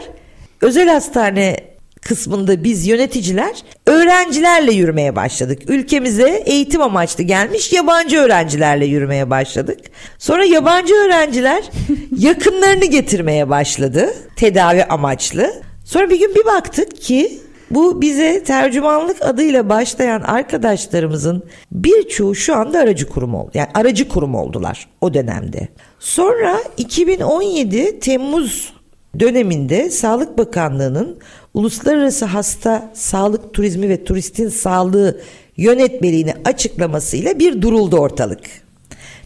[0.61, 1.67] özel hastane
[2.09, 5.62] kısmında biz yöneticiler öğrencilerle yürümeye başladık.
[5.71, 9.79] Ülkemize eğitim amaçlı gelmiş yabancı öğrencilerle yürümeye başladık.
[10.18, 11.64] Sonra yabancı öğrenciler
[12.18, 15.53] yakınlarını getirmeye başladı tedavi amaçlı.
[15.85, 17.40] Sonra bir gün bir baktık ki
[17.71, 21.42] bu bize tercümanlık adıyla başlayan arkadaşlarımızın
[21.73, 23.51] birçoğu şu anda aracı kurum oldu.
[23.55, 25.68] Yani aracı kurum oldular o dönemde.
[25.99, 28.73] Sonra 2017 Temmuz
[29.18, 31.18] döneminde Sağlık Bakanlığı'nın
[31.55, 35.21] Uluslararası Hasta Sağlık Turizmi ve Turistin Sağlığı
[35.57, 38.41] yönetmeliğini açıklamasıyla bir duruldu ortalık.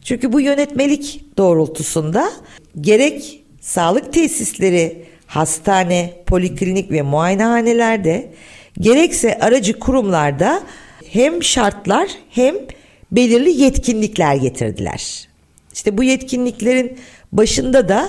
[0.05, 2.33] Çünkü bu yönetmelik doğrultusunda
[2.81, 8.33] gerek sağlık tesisleri, hastane, poliklinik ve muayenehanelerde
[8.79, 10.63] gerekse aracı kurumlarda
[11.09, 12.55] hem şartlar hem
[13.13, 15.29] belirli yetkinlikler getirdiler.
[15.75, 16.99] İşte bu yetkinliklerin
[17.33, 18.09] başında da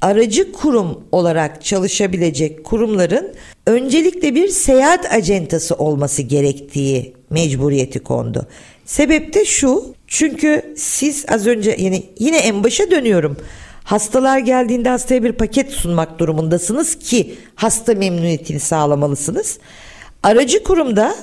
[0.00, 3.34] aracı kurum olarak çalışabilecek kurumların
[3.66, 8.46] öncelikle bir seyahat acentası olması gerektiği mecburiyeti kondu.
[8.84, 13.36] Sebep de şu Çünkü siz az önce yani yine en başa dönüyorum.
[13.84, 19.58] Hastalar geldiğinde hastaya bir paket sunmak durumundasınız ki hasta memnuniyetini sağlamalısınız.
[20.22, 21.14] Aracı kurumda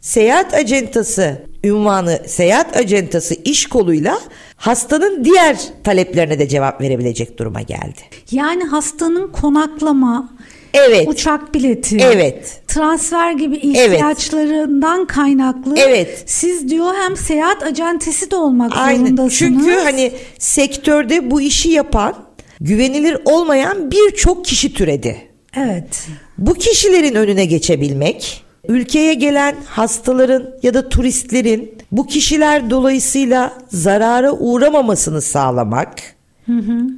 [0.00, 4.18] seyahat acentası ünvanı seyahat acentası iş koluyla
[4.56, 8.00] hastanın diğer taleplerine de cevap verebilecek duruma geldi.
[8.30, 10.30] Yani hastanın konaklama,
[10.74, 11.08] Evet.
[11.08, 12.60] uçak bileti, Evet.
[12.68, 15.74] transfer gibi ihtiyaçlarından kaynaklı.
[15.78, 16.22] Evet.
[16.26, 18.98] Siz diyor hem seyahat acentesi de olmak Aynen.
[18.98, 19.38] zorundasınız.
[19.38, 22.14] Çünkü hani sektörde bu işi yapan
[22.60, 25.16] güvenilir olmayan birçok kişi türedi.
[25.56, 26.06] Evet.
[26.38, 35.22] Bu kişilerin önüne geçebilmek, ülkeye gelen hastaların ya da turistlerin bu kişiler dolayısıyla zarara uğramamasını
[35.22, 35.94] sağlamak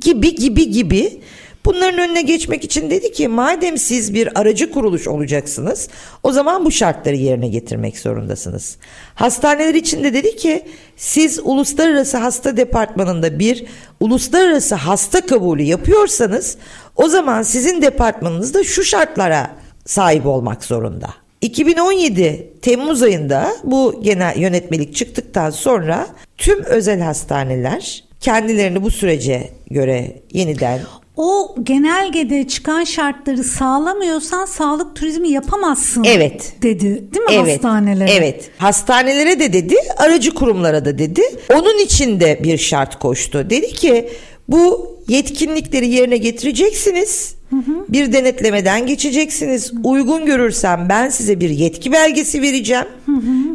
[0.00, 1.20] gibi gibi gibi
[1.64, 5.88] bunların önüne geçmek için dedi ki madem siz bir aracı kuruluş olacaksınız
[6.22, 8.76] o zaman bu şartları yerine getirmek zorundasınız.
[9.14, 10.64] Hastaneler için de dedi ki
[10.96, 13.64] siz uluslararası hasta departmanında bir
[14.00, 16.56] uluslararası hasta kabulü yapıyorsanız
[16.96, 19.50] o zaman sizin departmanınızda şu şartlara
[19.86, 21.19] sahip olmak zorunda.
[21.40, 26.06] 2017 Temmuz ayında bu genel yönetmelik çıktıktan sonra
[26.38, 30.80] tüm özel hastaneler kendilerini bu sürece göre yeniden
[31.16, 36.04] O genelgede çıkan şartları sağlamıyorsan sağlık turizmi yapamazsın.
[36.04, 36.52] Evet.
[36.62, 38.10] Dedi değil mi evet, hastanelere?
[38.10, 38.50] Evet.
[38.58, 41.22] Hastanelere de dedi, aracı kurumlara da dedi.
[41.54, 43.50] Onun için de bir şart koştu.
[43.50, 44.08] Dedi ki
[44.48, 47.34] bu yetkinlikleri yerine getireceksiniz.
[47.88, 49.72] Bir denetlemeden geçeceksiniz.
[49.84, 52.86] Uygun görürsem ben size bir yetki belgesi vereceğim.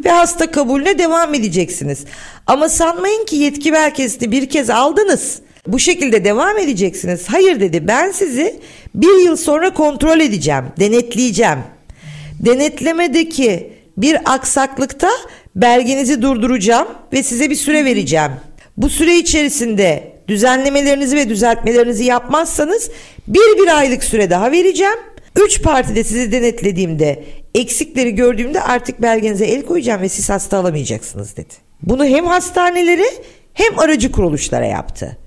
[0.05, 2.05] Ve hasta kabulüne devam edeceksiniz.
[2.47, 5.39] Ama sanmayın ki yetki belgesini bir kez aldınız.
[5.67, 7.25] Bu şekilde devam edeceksiniz.
[7.27, 8.59] Hayır dedi ben sizi
[8.95, 11.59] bir yıl sonra kontrol edeceğim, denetleyeceğim.
[12.39, 15.09] Denetlemedeki bir aksaklıkta
[15.55, 18.31] belgenizi durduracağım ve size bir süre vereceğim.
[18.77, 22.91] Bu süre içerisinde düzenlemelerinizi ve düzeltmelerinizi yapmazsanız
[23.27, 24.99] bir bir aylık süre daha vereceğim.
[25.45, 27.23] Üç partide sizi denetlediğimde
[27.55, 31.53] eksikleri gördüğümde artık belgenize el koyacağım ve siz hasta alamayacaksınız dedi.
[31.81, 33.05] Bunu hem hastanelere
[33.53, 35.17] hem aracı kuruluşlara yaptı.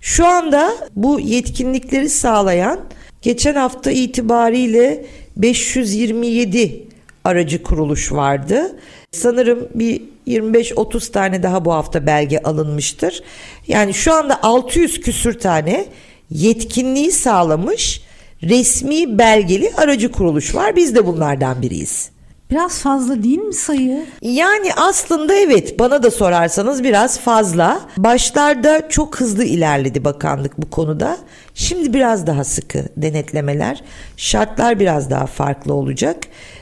[0.00, 2.80] Şu anda bu yetkinlikleri sağlayan
[3.22, 6.84] geçen hafta itibariyle 527
[7.24, 8.76] aracı kuruluş vardı.
[9.16, 13.22] Sanırım bir 25-30 tane daha bu hafta belge alınmıştır.
[13.68, 15.86] Yani şu anda 600 küsür tane
[16.30, 18.00] yetkinliği sağlamış
[18.42, 20.76] resmi belgeli aracı kuruluş var.
[20.76, 22.10] Biz de bunlardan biriyiz.
[22.50, 24.06] Biraz fazla değil mi sayı?
[24.22, 27.80] Yani aslında evet bana da sorarsanız biraz fazla.
[27.96, 31.18] Başlarda çok hızlı ilerledi bakanlık bu konuda.
[31.54, 33.84] Şimdi biraz daha sıkı denetlemeler,
[34.16, 36.16] şartlar biraz daha farklı olacak.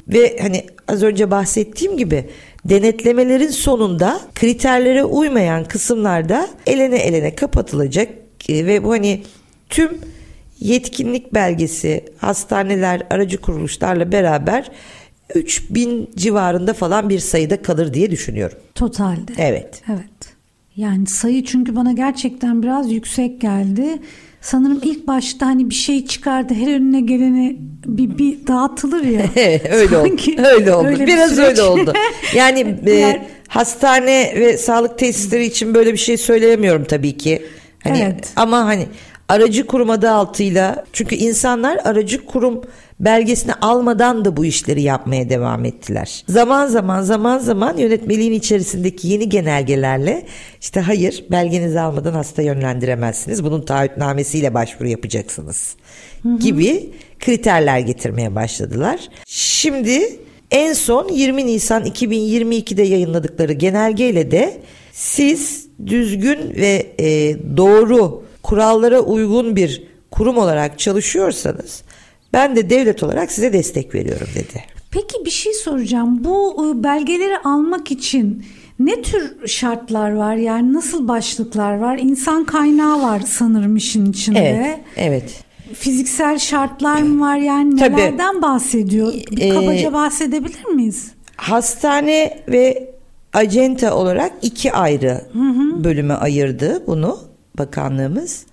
[0.09, 2.31] Ve hani az önce bahsettiğim gibi
[2.65, 8.09] denetlemelerin sonunda kriterlere uymayan kısımlarda elene elene kapatılacak
[8.49, 9.23] E, ve bu hani
[9.69, 9.99] tüm
[10.61, 14.71] yetkinlik belgesi hastaneler aracı kuruluşlarla beraber
[15.39, 18.59] 3000 civarında falan bir sayıda kalır diye düşünüyorum.
[18.75, 19.33] Totalde.
[19.39, 19.83] Evet.
[19.89, 20.35] Evet.
[20.77, 23.99] Yani sayı çünkü bana gerçekten biraz yüksek geldi.
[24.41, 29.27] Sanırım ilk başta hani bir şey çıkardı her önüne geleni bir, bir dağıtılır ya.
[29.73, 30.09] öyle oldu.
[30.09, 30.87] Sanki Öyle oldu.
[30.87, 31.49] öyle bir Biraz süreç.
[31.49, 31.93] öyle oldu.
[32.35, 37.43] Yani e, hastane ve sağlık tesisleri için böyle bir şey söyleyemiyorum tabii ki.
[37.85, 38.33] Hani Evet.
[38.37, 38.87] ama hani
[39.35, 42.63] aracı kurum adı altıyla çünkü insanlar aracı kurum
[43.01, 46.25] belgesini almadan da bu işleri yapmaya devam ettiler.
[46.29, 50.27] Zaman zaman zaman zaman yönetmeliğin içerisindeki yeni genelgelerle
[50.61, 53.45] işte hayır belgenizi almadan hasta yönlendiremezsiniz.
[53.45, 55.77] Bunun taahhütnamesiyle başvuru yapacaksınız
[56.41, 59.01] gibi kriterler getirmeye başladılar.
[59.27, 60.19] Şimdi
[60.51, 64.61] en son 20 Nisan 2022'de yayınladıkları genelgeyle de
[64.93, 71.83] siz düzgün ve e, doğru kurallara uygun bir kurum olarak çalışıyorsanız
[72.33, 74.65] ben de devlet olarak size destek veriyorum dedi.
[74.91, 76.25] Peki bir şey soracağım.
[76.25, 78.45] Bu e, belgeleri almak için
[78.79, 80.35] ne tür şartlar var?
[80.37, 81.99] Yani nasıl başlıklar var?
[81.99, 84.39] İnsan kaynağı var sanırım işin içinde.
[84.41, 85.45] Evet, evet.
[85.75, 87.37] Fiziksel şartlar mı var?
[87.37, 87.97] Yani Tabii.
[87.97, 89.13] nelerden bahsediyor?
[89.13, 91.11] Bir Ee, kabaca bahsedebilir miyiz?
[91.37, 92.95] Hastane ve
[93.33, 95.21] acenta olarak iki ayrı
[95.85, 98.47] bölüme ayırdı bunu bakanlığımız.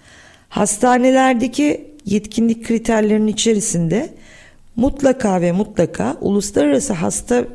[0.50, 4.10] Hastanelerdeki yetkinlik kriterlerinin içerisinde
[4.76, 7.46] mutlaka ve mutlaka uluslararası hasta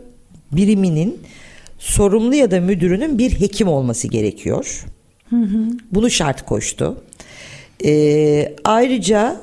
[0.52, 1.20] biriminin
[1.78, 4.84] sorumlu ya da müdürünün bir hekim olması gerekiyor.
[5.92, 7.02] Bunu şart koştu.
[7.84, 9.40] Ee, ayrıca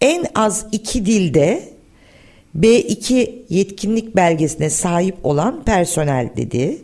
[0.00, 1.68] en az iki dilde
[2.58, 6.78] B2 yetkinlik belgesine sahip olan personel dedi.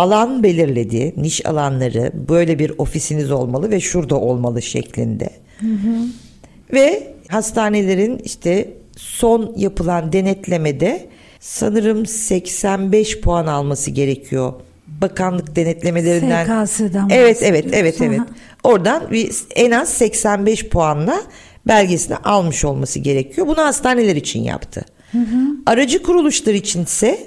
[0.00, 1.14] Alan belirledi.
[1.16, 5.30] Niş alanları böyle bir ofisiniz olmalı ve şurada olmalı şeklinde.
[6.72, 11.06] Ve hastanelerin işte son yapılan denetlemede
[11.40, 14.52] sanırım 85 puan alması gerekiyor.
[14.86, 16.64] Bakanlık denetlemelerinden.
[16.66, 18.20] SKS'den Evet evet evet evet.
[18.20, 18.26] Aha.
[18.64, 21.22] Oradan bir en az 85 puanla
[21.66, 23.46] belgesini almış olması gerekiyor.
[23.46, 24.84] Bunu hastaneler için yaptı.
[25.66, 27.18] Aracı kuruluşlar içinse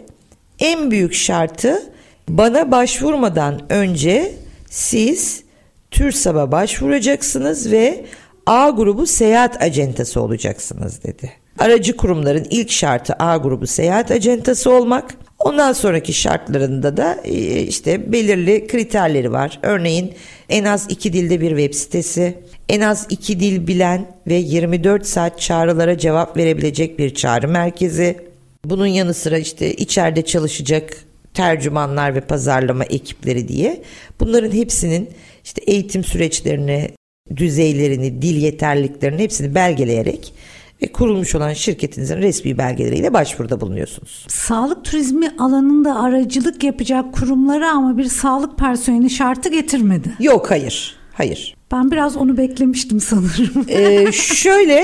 [0.60, 1.93] en büyük şartı
[2.30, 4.32] bana başvurmadan önce
[4.70, 5.44] siz
[5.92, 8.06] TÜRSAB'a başvuracaksınız ve
[8.46, 11.32] A grubu seyahat acentası olacaksınız dedi.
[11.60, 15.16] Aracı kurumların ilk şartı A grubu seyahat acentası olmak.
[15.40, 19.60] Ondan sonraki şartlarında da e, işte belirli kriterleri var.
[19.62, 20.14] Örneğin
[20.50, 22.38] en az iki dilde bir web sitesi,
[22.70, 28.18] en az iki dil bilen ve 24 saat çağrılara cevap verebilecek bir çağrı merkezi.
[28.66, 30.98] Bunun yanı sıra işte içeride çalışacak
[31.34, 33.82] tercümanlar ve pazarlama ekipleri diye
[34.20, 35.10] bunların hepsinin
[35.44, 36.90] işte eğitim süreçlerini,
[37.36, 40.34] düzeylerini, dil yeterliliklerini hepsini belgeleyerek
[40.82, 44.26] ve kurulmuş olan şirketinizin resmi belgeleriyle başvuruda bulunuyorsunuz.
[44.28, 50.14] Sağlık turizmi alanında aracılık yapacak kurumlara ama bir sağlık personeli şartı getirmedi.
[50.20, 50.96] Yok hayır.
[51.14, 51.56] Hayır.
[51.72, 53.66] Ben biraz onu beklemiştim sanırım.
[53.70, 54.84] Ee, şöyle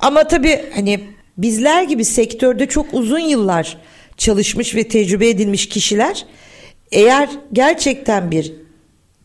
[0.00, 1.00] ama tabii hani
[1.38, 3.76] bizler gibi sektörde çok uzun yıllar
[4.16, 6.26] çalışmış ve tecrübe edilmiş kişiler
[6.92, 8.52] eğer gerçekten bir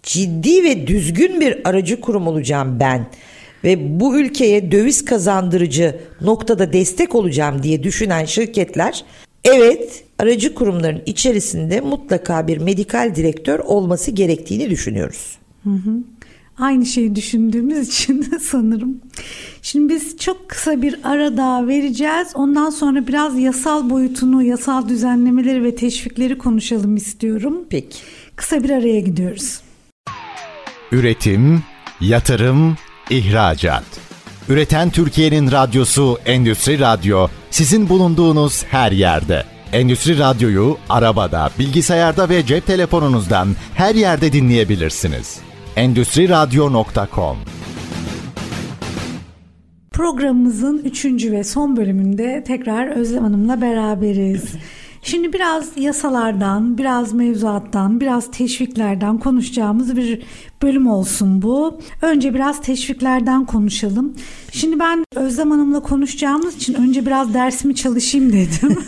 [0.03, 3.07] ciddi ve düzgün bir aracı kurum olacağım ben
[3.63, 9.05] ve bu ülkeye döviz kazandırıcı noktada destek olacağım diye düşünen şirketler
[9.43, 15.37] evet aracı kurumların içerisinde mutlaka bir medikal direktör olması gerektiğini düşünüyoruz.
[16.57, 19.01] Aynı şeyi düşündüğümüz için sanırım.
[19.61, 22.27] Şimdi biz çok kısa bir ara daha vereceğiz.
[22.33, 27.57] Ondan sonra biraz yasal boyutunu, yasal düzenlemeleri ve teşvikleri konuşalım istiyorum.
[27.69, 27.97] Peki.
[28.35, 29.61] Kısa bir araya gidiyoruz.
[30.91, 31.63] Üretim,
[32.01, 32.77] yatırım,
[33.09, 33.83] ihracat.
[34.49, 39.43] Üreten Türkiye'nin radyosu Endüstri Radyo sizin bulunduğunuz her yerde.
[39.73, 45.39] Endüstri Radyo'yu arabada, bilgisayarda ve cep telefonunuzdan her yerde dinleyebilirsiniz.
[45.75, 47.37] Endüstri Radyo.com
[49.91, 54.55] Programımızın üçüncü ve son bölümünde tekrar Özlem Hanım'la beraberiz.
[55.03, 60.21] Şimdi biraz yasalardan, biraz mevzuattan, biraz teşviklerden konuşacağımız bir
[60.61, 61.79] bölüm olsun bu.
[62.01, 64.13] Önce biraz teşviklerden konuşalım.
[64.51, 68.77] Şimdi ben Özlem Hanım'la konuşacağımız için önce biraz dersimi çalışayım dedim.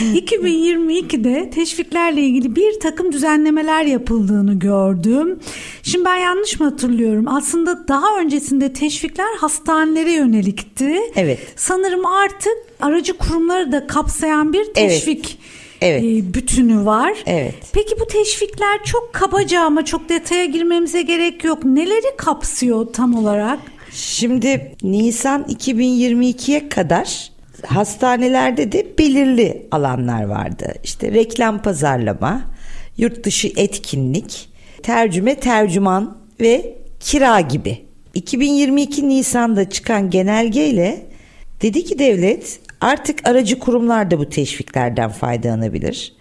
[0.00, 5.38] 2022'de teşviklerle ilgili bir takım düzenlemeler yapıldığını gördüm.
[5.82, 7.28] Şimdi ben yanlış mı hatırlıyorum?
[7.28, 10.96] Aslında daha öncesinde teşvikler hastanelere yönelikti.
[11.16, 11.38] Evet.
[11.56, 15.38] Sanırım artık aracı kurumları da kapsayan bir teşvik
[15.80, 16.02] Evet.
[16.04, 17.12] e, bütünü var.
[17.26, 17.54] Evet.
[17.72, 21.64] Peki bu teşvikler çok kabaca ama çok detaya girmemize gerek yok.
[21.64, 23.58] Neleri kapsıyor tam olarak?
[23.92, 27.30] Şimdi Nisan 2022'ye kadar
[27.66, 30.74] hastanelerde de belirli alanlar vardı.
[30.84, 32.40] İşte reklam pazarlama,
[32.96, 34.48] yurt dışı etkinlik,
[34.82, 37.86] tercüme tercüman ve kira gibi.
[38.14, 41.06] 2022 Nisan'da çıkan genelgeyle
[41.62, 46.12] dedi ki devlet artık aracı kurumlar da bu teşviklerden faydalanabilir.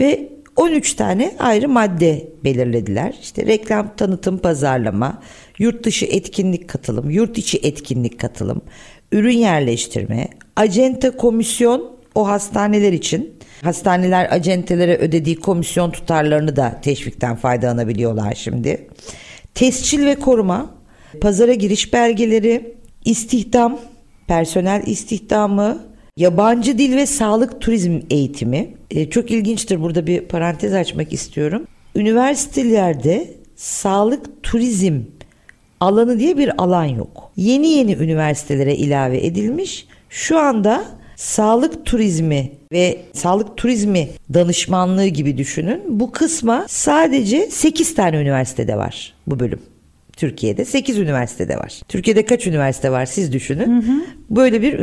[0.00, 3.18] Ve 13 tane ayrı madde belirlediler.
[3.22, 5.22] İşte reklam, tanıtım, pazarlama,
[5.58, 8.62] yurt dışı etkinlik katılım, yurt içi etkinlik katılım,
[9.12, 13.34] ürün yerleştirme, acente komisyon o hastaneler için.
[13.62, 18.88] Hastaneler acentelere ödediği komisyon tutarlarını da teşvikten faydalanabiliyorlar şimdi.
[19.54, 20.70] Tescil ve koruma,
[21.20, 23.78] pazara giriş belgeleri, istihdam,
[24.26, 28.74] personel istihdamı, yabancı dil ve sağlık turizm eğitimi.
[28.90, 31.66] Ee, çok ilginçtir burada bir parantez açmak istiyorum.
[31.96, 35.00] Üniversitelerde sağlık turizm
[35.80, 37.32] alanı diye bir alan yok.
[37.36, 39.86] Yeni yeni üniversitelere ilave edilmiş.
[40.10, 40.84] Şu anda
[41.16, 45.82] sağlık turizmi ve sağlık turizmi danışmanlığı gibi düşünün.
[45.88, 49.60] Bu kısma sadece 8 tane üniversitede var bu bölüm.
[50.16, 51.80] Türkiye'de 8 üniversitede var.
[51.88, 54.04] Türkiye'de kaç üniversite var siz düşünün.
[54.30, 54.78] Böyle bir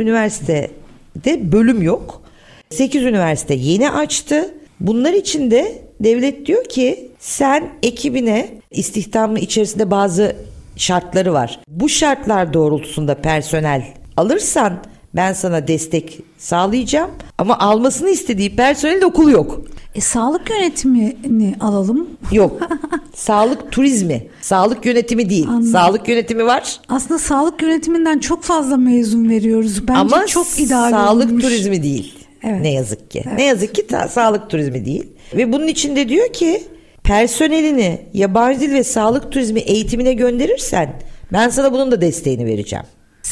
[1.16, 2.22] üniversitede bölüm yok.
[2.70, 4.54] 8 üniversite yeni açtı.
[4.80, 10.36] Bunlar için de devlet diyor ki sen ekibine istihdamı içerisinde bazı
[10.76, 11.60] şartları var.
[11.68, 13.84] Bu şartlar doğrultusunda personel
[14.16, 14.82] alırsan
[15.16, 19.60] ben sana destek sağlayacağım ama almasını istediği personel okul yok.
[19.94, 22.08] E, sağlık yönetimini alalım.
[22.32, 22.60] Yok.
[23.14, 24.26] sağlık turizmi.
[24.40, 25.46] Sağlık yönetimi değil.
[25.48, 25.72] Anladım.
[25.72, 29.88] Sağlık yönetimi var Aslında sağlık yönetiminden çok fazla mezun veriyoruz.
[29.88, 31.42] Bence ama çok ideal sağlık olmuş.
[31.42, 32.14] turizmi değil.
[32.42, 32.60] Evet.
[32.60, 33.22] Ne yazık ki.
[33.26, 33.38] Evet.
[33.38, 35.06] Ne yazık ki ta- sağlık turizmi değil.
[35.36, 36.62] Ve bunun içinde diyor ki
[37.04, 40.92] personelini yabancı dil ve sağlık turizmi eğitimine gönderirsen
[41.32, 42.84] ben sana bunun da desteğini vereceğim.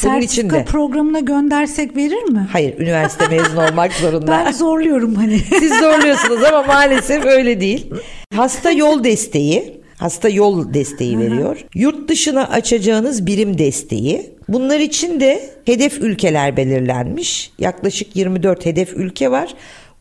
[0.03, 0.65] Bunun Sertifika içinde.
[0.65, 2.47] programına göndersek verir mi?
[2.51, 4.31] Hayır üniversite mezunu olmak zorunda.
[4.45, 5.39] Ben zorluyorum hani.
[5.59, 7.91] Siz zorluyorsunuz ama maalesef öyle değil.
[8.35, 11.57] Hasta yol desteği, hasta yol desteği veriyor.
[11.75, 14.29] Yurt dışına açacağınız birim desteği.
[14.49, 17.51] Bunlar için de hedef ülkeler belirlenmiş.
[17.59, 19.53] Yaklaşık 24 hedef ülke var.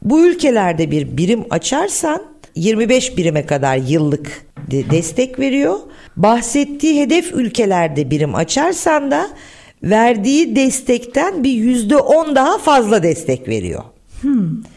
[0.03, 2.23] Bu ülkelerde bir birim açarsan
[2.55, 5.79] 25 birime kadar yıllık de- destek veriyor.
[6.17, 9.29] Bahsettiği hedef ülkelerde birim açarsan da
[9.83, 13.83] verdiği destekten bir yüzde on daha fazla destek veriyor.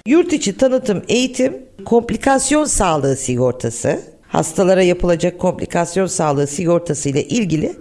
[0.08, 7.74] Yurt içi tanıtım, eğitim, komplikasyon sağlığı sigortası, hastalara yapılacak komplikasyon sağlığı sigortası ile ilgili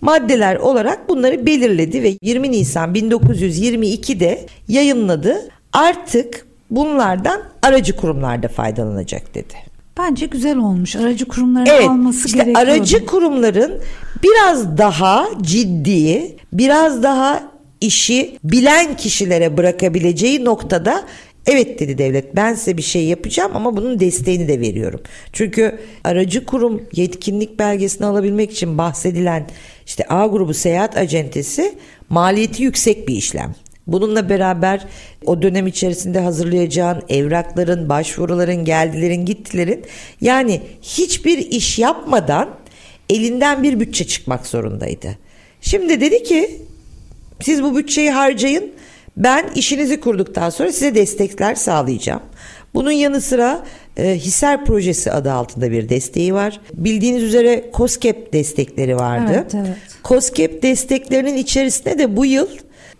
[0.00, 5.36] maddeler olarak bunları belirledi ve 20 Nisan 1922'de yayınladı.
[5.72, 9.54] Artık bunlardan aracı kurumlarda faydalanacak dedi.
[9.98, 10.96] Bence güzel olmuş.
[10.96, 12.70] Aracı kurumların Evet alması işte gerekiyordu.
[12.70, 13.80] aracı kurumların
[14.24, 21.04] biraz daha ciddi, biraz daha işi bilen kişilere bırakabileceği noktada
[21.46, 25.00] evet dedi devlet ben size bir şey yapacağım ama bunun desteğini de veriyorum.
[25.32, 29.46] Çünkü aracı kurum yetkinlik belgesini alabilmek için bahsedilen
[29.86, 31.74] işte A grubu seyahat acentesi
[32.08, 33.54] maliyeti yüksek bir işlem.
[33.86, 34.86] Bununla beraber
[35.26, 39.84] o dönem içerisinde hazırlayacağın evrakların, başvuruların, geldilerin, gittilerin
[40.20, 42.48] yani hiçbir iş yapmadan
[43.10, 45.18] elinden bir bütçe çıkmak zorundaydı.
[45.60, 46.62] Şimdi dedi ki
[47.40, 48.72] siz bu bütçeyi harcayın.
[49.16, 52.22] Ben işinizi kurduktan sonra size destekler sağlayacağım.
[52.74, 53.64] Bunun yanı sıra
[53.96, 56.60] e, Hisar Projesi adı altında bir desteği var.
[56.74, 59.32] Bildiğiniz üzere COSGAP destekleri vardı.
[59.34, 59.76] Evet, evet.
[60.04, 62.48] COSGAP desteklerinin içerisinde de bu yıl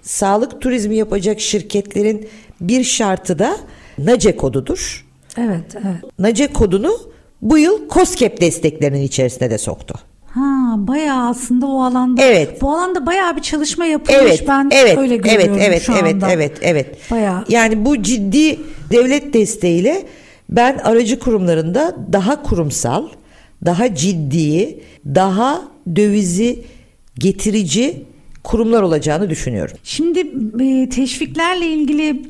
[0.03, 2.29] sağlık turizmi yapacak şirketlerin
[2.61, 3.57] bir şartı da
[3.99, 5.07] NACE kodudur.
[5.39, 6.19] Evet, evet.
[6.19, 7.14] NACE kodunu
[7.45, 9.95] bu yıl COSGAP desteklerinin içerisine de soktu.
[10.27, 12.23] Ha, bayağı aslında o alanda.
[12.23, 12.63] Evet.
[12.63, 14.23] Bu alanda bayağı bir çalışma yapılmış.
[14.23, 16.31] Evet, ben evet, öyle evet, görüyorum evet, şu evet, anda.
[16.31, 17.11] evet, evet.
[17.11, 17.45] Bayağı.
[17.49, 20.07] Yani bu ciddi devlet desteğiyle
[20.51, 23.09] ben aracı kurumlarında daha kurumsal,
[23.65, 25.63] daha ciddi, daha
[25.97, 26.63] dövizi
[27.19, 28.05] getirici
[28.45, 29.77] kurumlar olacağını düşünüyorum.
[29.85, 30.21] Şimdi
[30.65, 32.23] e, teşviklerle ilgili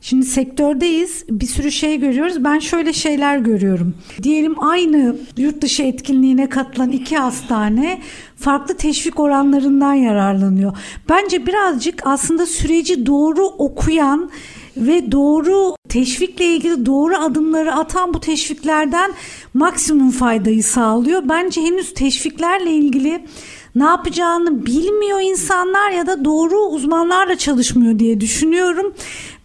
[0.00, 1.24] şimdi sektördeyiz.
[1.30, 2.44] Bir sürü şey görüyoruz.
[2.44, 3.94] Ben şöyle şeyler görüyorum.
[4.22, 8.00] Diyelim aynı yurt dışı etkinliğine katılan iki hastane
[8.36, 10.76] farklı teşvik oranlarından yararlanıyor.
[11.08, 14.30] Bence birazcık aslında süreci doğru okuyan
[14.76, 19.12] ve doğru teşvikle ilgili doğru adımları atan bu teşviklerden
[19.54, 21.22] maksimum faydayı sağlıyor.
[21.28, 23.24] Bence henüz teşviklerle ilgili
[23.74, 28.94] ne yapacağını bilmiyor insanlar ya da doğru uzmanlarla çalışmıyor diye düşünüyorum.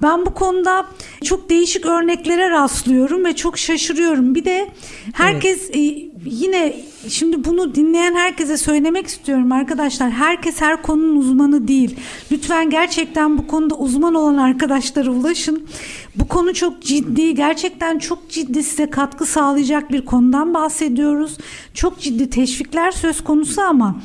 [0.02, 0.86] Ben bu konuda
[1.24, 4.36] çok değişik örneklere rastlıyorum ve çok şaşırıyorum.
[4.36, 4.68] Bir de
[5.14, 5.80] herkes e,
[6.26, 6.76] yine
[7.10, 10.12] şimdi bunu dinleyen herkese söylemek istiyorum arkadaşlar.
[10.12, 11.96] Herkes her konunun uzmanı değil.
[12.32, 15.68] Lütfen gerçekten bu konuda uzman olan arkadaşlara ulaşın.
[16.16, 21.38] Bu konu çok ciddi, gerçekten çok ciddi size katkı sağlayacak bir konudan bahsediyoruz.
[21.74, 23.96] Çok ciddi teşvikler söz konusu ama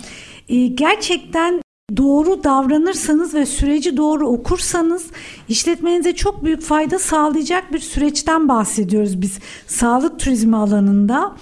[0.49, 1.61] e, gerçekten
[1.96, 5.07] doğru davranırsanız ve süreci doğru okursanız
[5.49, 11.36] işletmenize çok büyük fayda sağlayacak bir süreçten bahsediyoruz biz sağlık turizmi alanında.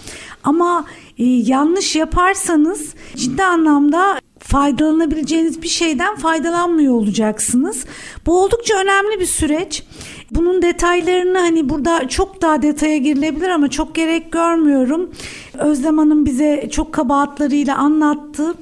[0.44, 0.84] Ama
[1.24, 7.84] yanlış yaparsanız ciddi anlamda faydalanabileceğiniz bir şeyden faydalanmıyor olacaksınız.
[8.26, 9.82] Bu oldukça önemli bir süreç.
[10.30, 15.10] Bunun detaylarını hani burada çok daha detaya girilebilir ama çok gerek görmüyorum.
[15.58, 18.54] Özlem Hanım bize çok kabahatlarıyla anlattı.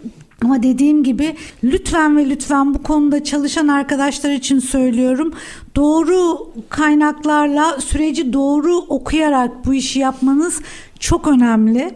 [0.45, 5.33] Ama dediğim gibi lütfen ve lütfen bu konuda çalışan arkadaşlar için söylüyorum.
[5.77, 10.61] Doğru kaynaklarla süreci doğru okuyarak bu işi yapmanız
[11.01, 11.95] çok önemli.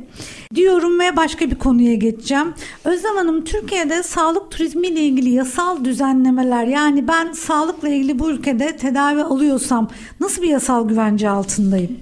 [0.55, 2.55] Diyorum ve başka bir konuya geçeceğim.
[2.85, 8.77] Özlem Hanım Türkiye'de sağlık turizmi ile ilgili yasal düzenlemeler yani ben sağlıkla ilgili bu ülkede
[8.77, 9.89] tedavi alıyorsam
[10.21, 11.99] nasıl bir yasal güvence altındayım?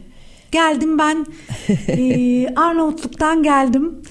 [0.53, 1.27] Geldim ben
[1.89, 4.03] e, Arnavutluk'tan geldim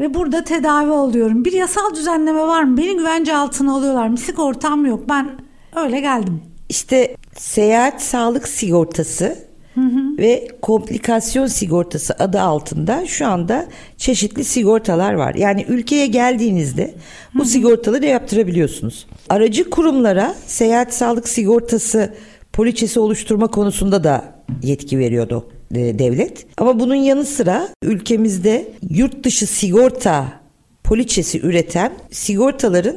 [0.00, 1.44] ve burada tedavi oluyorum.
[1.44, 2.76] Bir yasal düzenleme var mı?
[2.76, 4.16] Beni güvence altına alıyorlar mı?
[4.16, 5.08] Sigortam yok.
[5.08, 5.28] Ben
[5.76, 6.42] öyle geldim.
[6.68, 9.38] İşte seyahat sağlık sigortası
[10.18, 13.66] ve komplikasyon sigortası adı altında şu anda
[13.96, 15.34] çeşitli sigortalar var.
[15.34, 16.94] Yani ülkeye geldiğinizde
[17.34, 19.06] bu sigortaları yaptırabiliyorsunuz.
[19.28, 22.14] Aracı kurumlara seyahat sağlık sigortası
[22.52, 24.24] poliçesi oluşturma konusunda da
[24.62, 26.46] yetki veriyordu e, devlet.
[26.56, 30.26] Ama bunun yanı sıra ülkemizde yurt dışı sigorta
[30.84, 32.96] poliçesi üreten sigortaların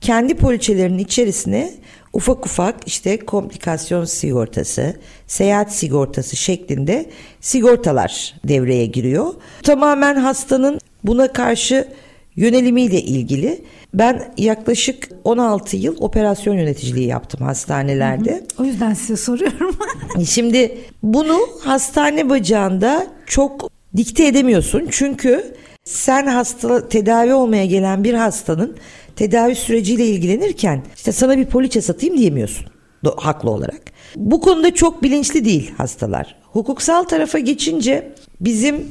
[0.00, 1.70] kendi poliçelerinin içerisine
[2.12, 4.96] ufak ufak işte komplikasyon sigortası,
[5.26, 7.10] seyahat sigortası şeklinde
[7.40, 9.34] sigortalar devreye giriyor.
[9.62, 11.88] Tamamen hastanın buna karşı
[12.36, 13.62] yönelimiyle ilgili.
[13.94, 18.30] Ben yaklaşık 16 yıl operasyon yöneticiliği yaptım hastanelerde.
[18.30, 18.62] Hı hı.
[18.62, 19.76] O yüzden size soruyorum.
[20.26, 24.88] Şimdi bunu hastane bacağında çok dikte edemiyorsun.
[24.90, 25.54] Çünkü
[25.84, 28.76] sen hasta tedavi olmaya gelen bir hastanın
[29.16, 32.66] tedavi süreciyle ilgilenirken işte sana bir poliçe satayım diyemiyorsun
[33.16, 33.82] haklı olarak.
[34.16, 36.36] Bu konuda çok bilinçli değil hastalar.
[36.42, 38.86] Hukuksal tarafa geçince bizim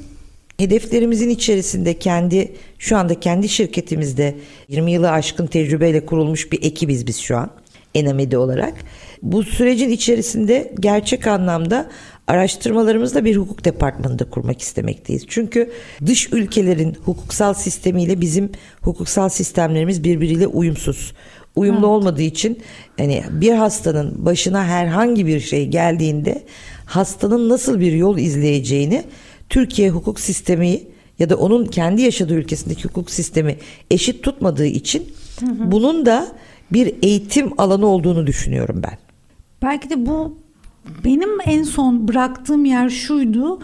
[0.57, 4.35] hedeflerimizin içerisinde kendi şu anda kendi şirketimizde
[4.67, 7.49] 20 yılı aşkın tecrübeyle kurulmuş bir ekibiz biz şu an
[7.95, 8.73] Enamedi olarak.
[9.21, 11.89] Bu sürecin içerisinde gerçek anlamda
[12.27, 15.25] araştırmalarımızda bir hukuk departmanında kurmak istemekteyiz.
[15.27, 15.71] Çünkü
[16.05, 18.51] dış ülkelerin hukuksal sistemiyle bizim
[18.81, 21.13] hukuksal sistemlerimiz birbiriyle uyumsuz.
[21.55, 21.87] Uyumlu evet.
[21.87, 22.59] olmadığı için
[22.97, 26.43] hani bir hastanın başına herhangi bir şey geldiğinde
[26.85, 29.03] hastanın nasıl bir yol izleyeceğini
[29.49, 30.81] Türkiye hukuk sistemi
[31.19, 33.57] ya da onun kendi yaşadığı ülkesindeki hukuk sistemi
[33.91, 35.71] eşit tutmadığı için hı hı.
[35.71, 36.31] bunun da
[36.73, 38.97] bir eğitim alanı olduğunu düşünüyorum ben.
[39.61, 40.37] Belki de bu
[41.05, 43.59] benim en son bıraktığım yer şuydu.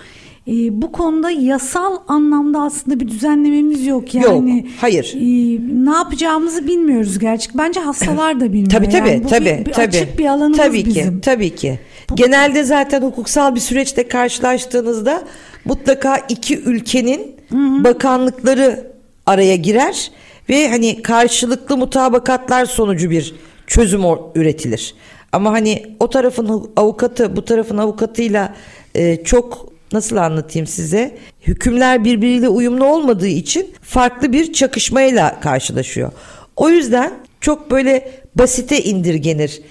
[0.48, 4.58] E, bu konuda yasal anlamda aslında bir düzenlememiz yok yani.
[4.58, 5.14] Yok, hayır.
[5.16, 7.58] E, ne yapacağımızı bilmiyoruz gerçek.
[7.58, 8.70] Bence hastalar da bilmiyor.
[8.70, 9.46] tabii tabii yani bu tabii.
[9.46, 9.88] Bir, bir tabii.
[9.88, 11.22] Açık bir alanımız tabii ki, bizim.
[11.22, 11.80] Tabii ki.
[12.10, 15.24] Bu, Genelde zaten hukuksal bir süreçte karşılaştığınızda
[15.66, 18.92] mutlaka iki ülkenin hı bakanlıkları
[19.26, 20.12] araya girer
[20.50, 23.36] ve hani karşılıklı mutabakatlar sonucu bir
[23.68, 24.02] çözüm
[24.36, 24.96] üretilir.
[25.32, 28.56] Ama hani o tarafın avukatı bu tarafın avukatıyla
[28.96, 36.12] e, çok nasıl anlatayım size hükümler birbiriyle uyumlu olmadığı için farklı bir çakışmayla karşılaşıyor.
[36.56, 39.62] O yüzden çok böyle basite indirgenir.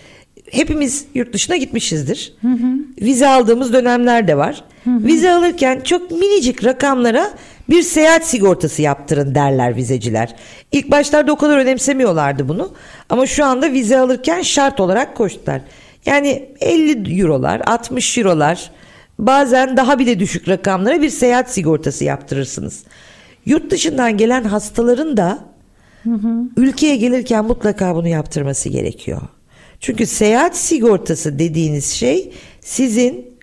[0.50, 2.34] Hepimiz yurt dışına gitmişizdir.
[2.40, 2.66] Hı hı.
[3.00, 4.64] Vize aldığımız dönemler de var.
[4.84, 5.04] Hı hı.
[5.04, 7.30] Vize alırken çok minicik rakamlara
[7.68, 10.34] bir seyahat sigortası yaptırın derler vizeciler.
[10.72, 12.72] İlk başlarda o kadar önemsemiyorlardı bunu.
[13.08, 15.60] Ama şu anda vize alırken şart olarak koştular.
[16.06, 18.70] Yani 50 eurolar, 60 eurolar
[19.18, 22.82] bazen daha bile düşük rakamlara bir seyahat sigortası yaptırırsınız.
[23.46, 25.38] Yurt dışından gelen hastaların da
[26.56, 29.20] ülkeye gelirken mutlaka bunu yaptırması gerekiyor.
[29.80, 33.36] Çünkü seyahat sigortası dediğiniz şey sizin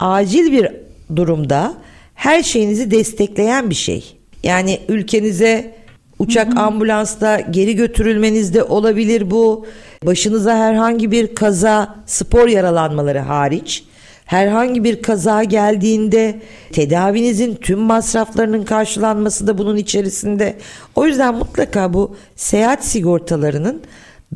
[0.00, 0.70] acil bir
[1.16, 1.74] durumda
[2.16, 4.16] her şeyinizi destekleyen bir şey.
[4.42, 5.74] Yani ülkenize
[6.18, 6.60] uçak hı hı.
[6.60, 9.66] ambulansla geri götürülmenizde olabilir bu.
[10.06, 13.84] Başınıza herhangi bir kaza, spor yaralanmaları hariç
[14.26, 16.40] herhangi bir kaza geldiğinde
[16.72, 20.56] tedavinizin tüm masraflarının karşılanması da bunun içerisinde.
[20.94, 23.82] O yüzden mutlaka bu seyahat sigortalarının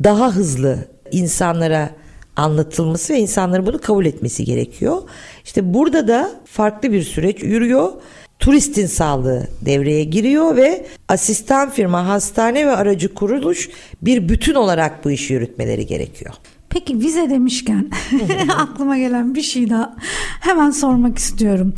[0.03, 0.77] daha hızlı
[1.11, 1.89] insanlara
[2.41, 5.01] anlatılması ve insanların bunu kabul etmesi gerekiyor.
[5.45, 7.91] İşte burada da farklı bir süreç yürüyor.
[8.39, 13.69] Turistin sağlığı devreye giriyor ve asistan firma, hastane ve aracı kuruluş
[14.01, 16.33] bir bütün olarak bu işi yürütmeleri gerekiyor.
[16.69, 17.89] Peki vize demişken
[18.57, 19.95] aklıma gelen bir şey daha
[20.41, 21.73] hemen sormak istiyorum.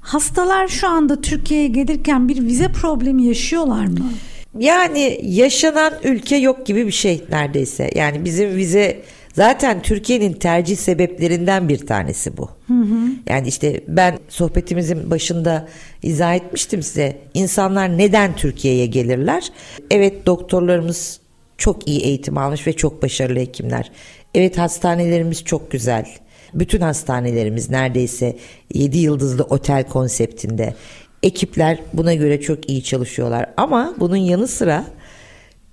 [0.00, 4.10] Hastalar şu anda Türkiye'ye gelirken bir vize problemi yaşıyorlar mı?
[4.58, 7.90] Yani yaşanan ülke yok gibi bir şey neredeyse.
[7.94, 9.02] Yani bizim vize
[9.38, 12.50] Zaten Türkiye'nin tercih sebeplerinden bir tanesi bu.
[12.66, 12.96] Hı hı.
[13.26, 15.68] Yani işte ben sohbetimizin başında
[16.02, 17.18] izah etmiştim size.
[17.34, 19.52] İnsanlar neden Türkiye'ye gelirler?
[19.90, 21.20] Evet doktorlarımız
[21.58, 23.90] çok iyi eğitim almış ve çok başarılı hekimler.
[24.34, 26.06] Evet hastanelerimiz çok güzel.
[26.54, 28.36] Bütün hastanelerimiz neredeyse
[28.74, 30.74] 7 yıldızlı otel konseptinde.
[31.22, 34.84] Ekipler buna göre çok iyi çalışıyorlar ama bunun yanı sıra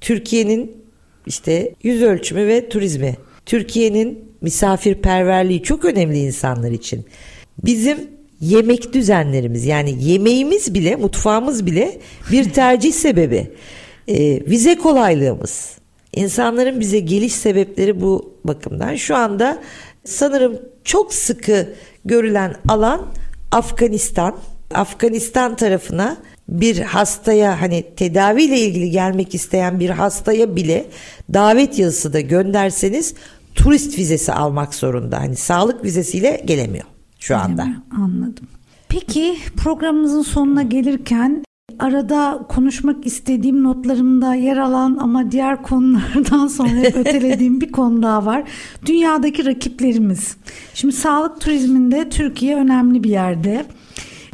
[0.02, 0.86] Türkiye'nin
[1.26, 7.06] işte yüz ölçümü ve turizmi Türkiye'nin misafirperverliği çok önemli insanlar için.
[7.66, 7.98] Bizim
[8.42, 12.00] yemek düzenlerimiz yani yemeğimiz bile mutfağımız bile
[12.32, 13.52] bir tercih sebebi.
[14.08, 15.72] Ee, vize kolaylığımız.
[16.14, 18.96] İnsanların bize geliş sebepleri bu bakımdan.
[18.96, 19.62] Şu anda
[20.04, 21.70] sanırım çok sıkı
[22.06, 23.08] görülen alan
[23.52, 24.36] Afganistan.
[24.74, 26.18] Afganistan tarafına
[26.50, 30.86] bir hastaya hani tedaviyle ilgili gelmek isteyen bir hastaya bile
[31.34, 33.14] davet yazısı da gönderseniz
[33.56, 35.20] turist vizesi almak zorunda.
[35.20, 36.86] Hani sağlık vizesiyle gelemiyor
[37.20, 37.68] şu anda.
[37.98, 38.48] Anladım.
[38.90, 41.44] Peki programımızın sonuna gelirken
[41.80, 48.44] arada konuşmak istediğim notlarımda yer alan ama diğer konulardan sonra ötelediğim bir konu daha var.
[48.86, 50.38] Dünyadaki rakiplerimiz.
[50.74, 53.66] Şimdi sağlık turizminde Türkiye önemli bir yerde.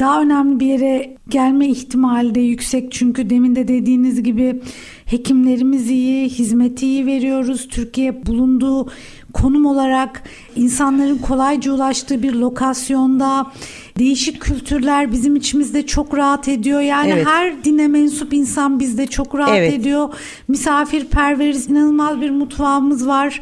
[0.01, 4.61] Daha önemli bir yere gelme ihtimali de yüksek çünkü demin de dediğiniz gibi
[5.05, 7.67] hekimlerimiz iyi, hizmeti iyi veriyoruz.
[7.67, 8.89] Türkiye bulunduğu
[9.33, 10.23] konum olarak
[10.55, 13.47] insanların kolayca ulaştığı bir lokasyonda
[13.99, 16.81] değişik kültürler bizim içimizde çok rahat ediyor.
[16.81, 17.27] Yani Evet.
[17.27, 19.73] her dine mensup insan bizde çok rahat Evet.
[19.73, 20.09] ediyor.
[20.47, 23.41] Misafirperveriz, inanılmaz bir mutfağımız var.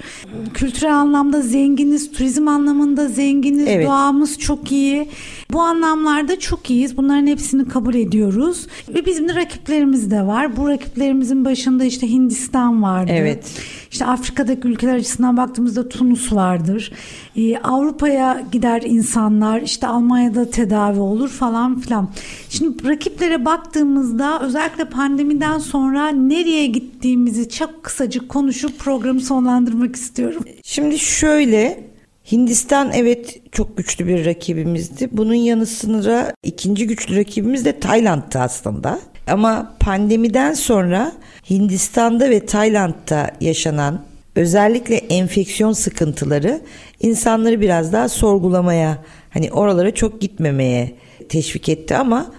[0.53, 3.87] Kültürel anlamda zenginiz, turizm anlamında zenginiz, Evet.
[3.87, 5.07] doğamız çok iyi.
[5.53, 6.97] Bu anlamlarda çok iyiyiz.
[6.97, 8.67] Bunların hepsini kabul ediyoruz.
[8.95, 10.57] Ve bizim de rakiplerimiz de var.
[10.57, 13.11] Bu rakiplerimizin başında işte Hindistan vardı.
[13.15, 13.43] Evet.
[13.91, 16.91] İşte Afrika'daki ülkeler açısından baktığımızda Tunus vardır.
[17.37, 22.09] Ee, Avrupa'ya gider insanlar işte Almanya'da tedavi olur falan filan.
[22.49, 30.43] Şimdi rakiplere baktığımızda özellikle pandemiden sonra nereye gittiğimizi çok kısacık konuşup programı sonlandırmak istiyorum.
[30.63, 31.89] Şimdi şöyle
[32.31, 35.09] Hindistan evet çok güçlü bir rakibimizdi.
[35.11, 38.99] Bunun yanı sıra ikinci güçlü rakibimiz de Tayland'tı aslında.
[39.27, 41.11] Ama pandemiden sonra
[41.49, 44.01] Hindistan'da ve Tayland'da yaşanan
[44.35, 46.61] özellikle enfeksiyon sıkıntıları
[46.99, 48.97] insanları biraz daha sorgulamaya
[49.29, 50.95] hani oralara çok gitmemeye
[51.29, 52.31] teşvik etti ama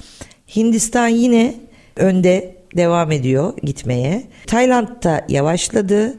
[0.57, 1.55] Hindistan yine
[1.97, 4.23] önde devam ediyor gitmeye.
[4.47, 6.15] Tayland da yavaşladı.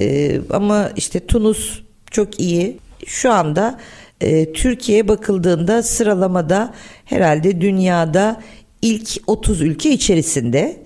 [0.00, 1.80] Ee, ama işte Tunus
[2.10, 2.78] çok iyi.
[3.06, 3.78] Şu anda
[4.20, 8.40] e, Türkiye'ye bakıldığında sıralamada herhalde dünyada
[8.82, 10.82] ilk 30 ülke içerisinde.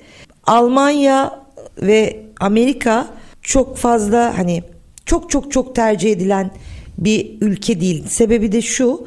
[0.47, 1.43] Almanya
[1.83, 3.09] ve Amerika
[3.43, 4.63] çok fazla hani
[5.07, 6.51] çok çok çok tercih edilen
[6.99, 8.07] bir ülke değil.
[8.07, 9.07] Sebebi de şu.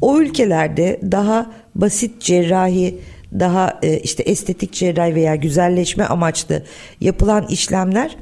[0.00, 2.98] O ülkelerde daha basit cerrahi,
[3.32, 6.62] daha e, işte estetik cerrahi veya güzelleşme amaçlı
[7.00, 8.16] yapılan işlemler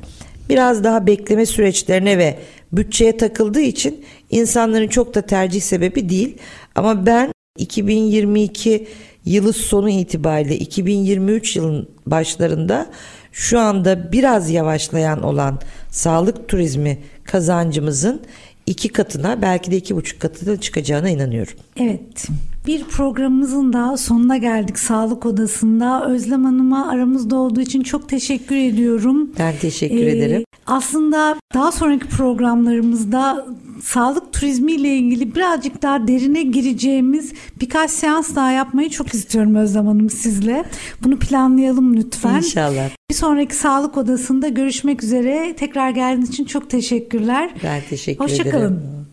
[0.48, 2.38] biraz daha bekleme süreçlerine ve
[2.72, 6.38] bütçeye takıldığı için insanların çok da tercih sebebi değil.
[6.74, 8.86] Ama ben 2022
[9.24, 12.86] yılı sonu itibariyle 2023 yılın başlarında
[13.34, 15.58] şu anda biraz yavaşlayan olan
[15.90, 18.20] sağlık turizmi kazancımızın
[18.66, 21.52] iki katına belki de iki buçuk katına çıkacağına inanıyorum.
[21.76, 22.26] Evet.
[22.66, 26.06] Bir programımızın daha sonuna geldik Sağlık Odası'nda.
[26.06, 29.30] Özlem Hanım'a aramızda olduğu için çok teşekkür ediyorum.
[29.38, 30.44] Ben teşekkür Ee, ederim.
[30.66, 33.46] Aslında daha sonraki programlarımızda
[33.84, 39.86] sağlık turizmi ile ilgili birazcık daha derine gireceğimiz birkaç seans daha yapmayı çok istiyorum Özlem
[39.86, 40.64] Hanım sizle.
[41.02, 42.36] Bunu planlayalım lütfen.
[42.36, 42.90] İnşallah.
[43.10, 45.54] Bir sonraki Sağlık Odası'nda görüşmek üzere.
[45.56, 47.50] Tekrar geldiğiniz için çok teşekkürler.
[47.64, 48.58] Ben teşekkür Hoşça ederim.
[48.58, 49.03] kalın.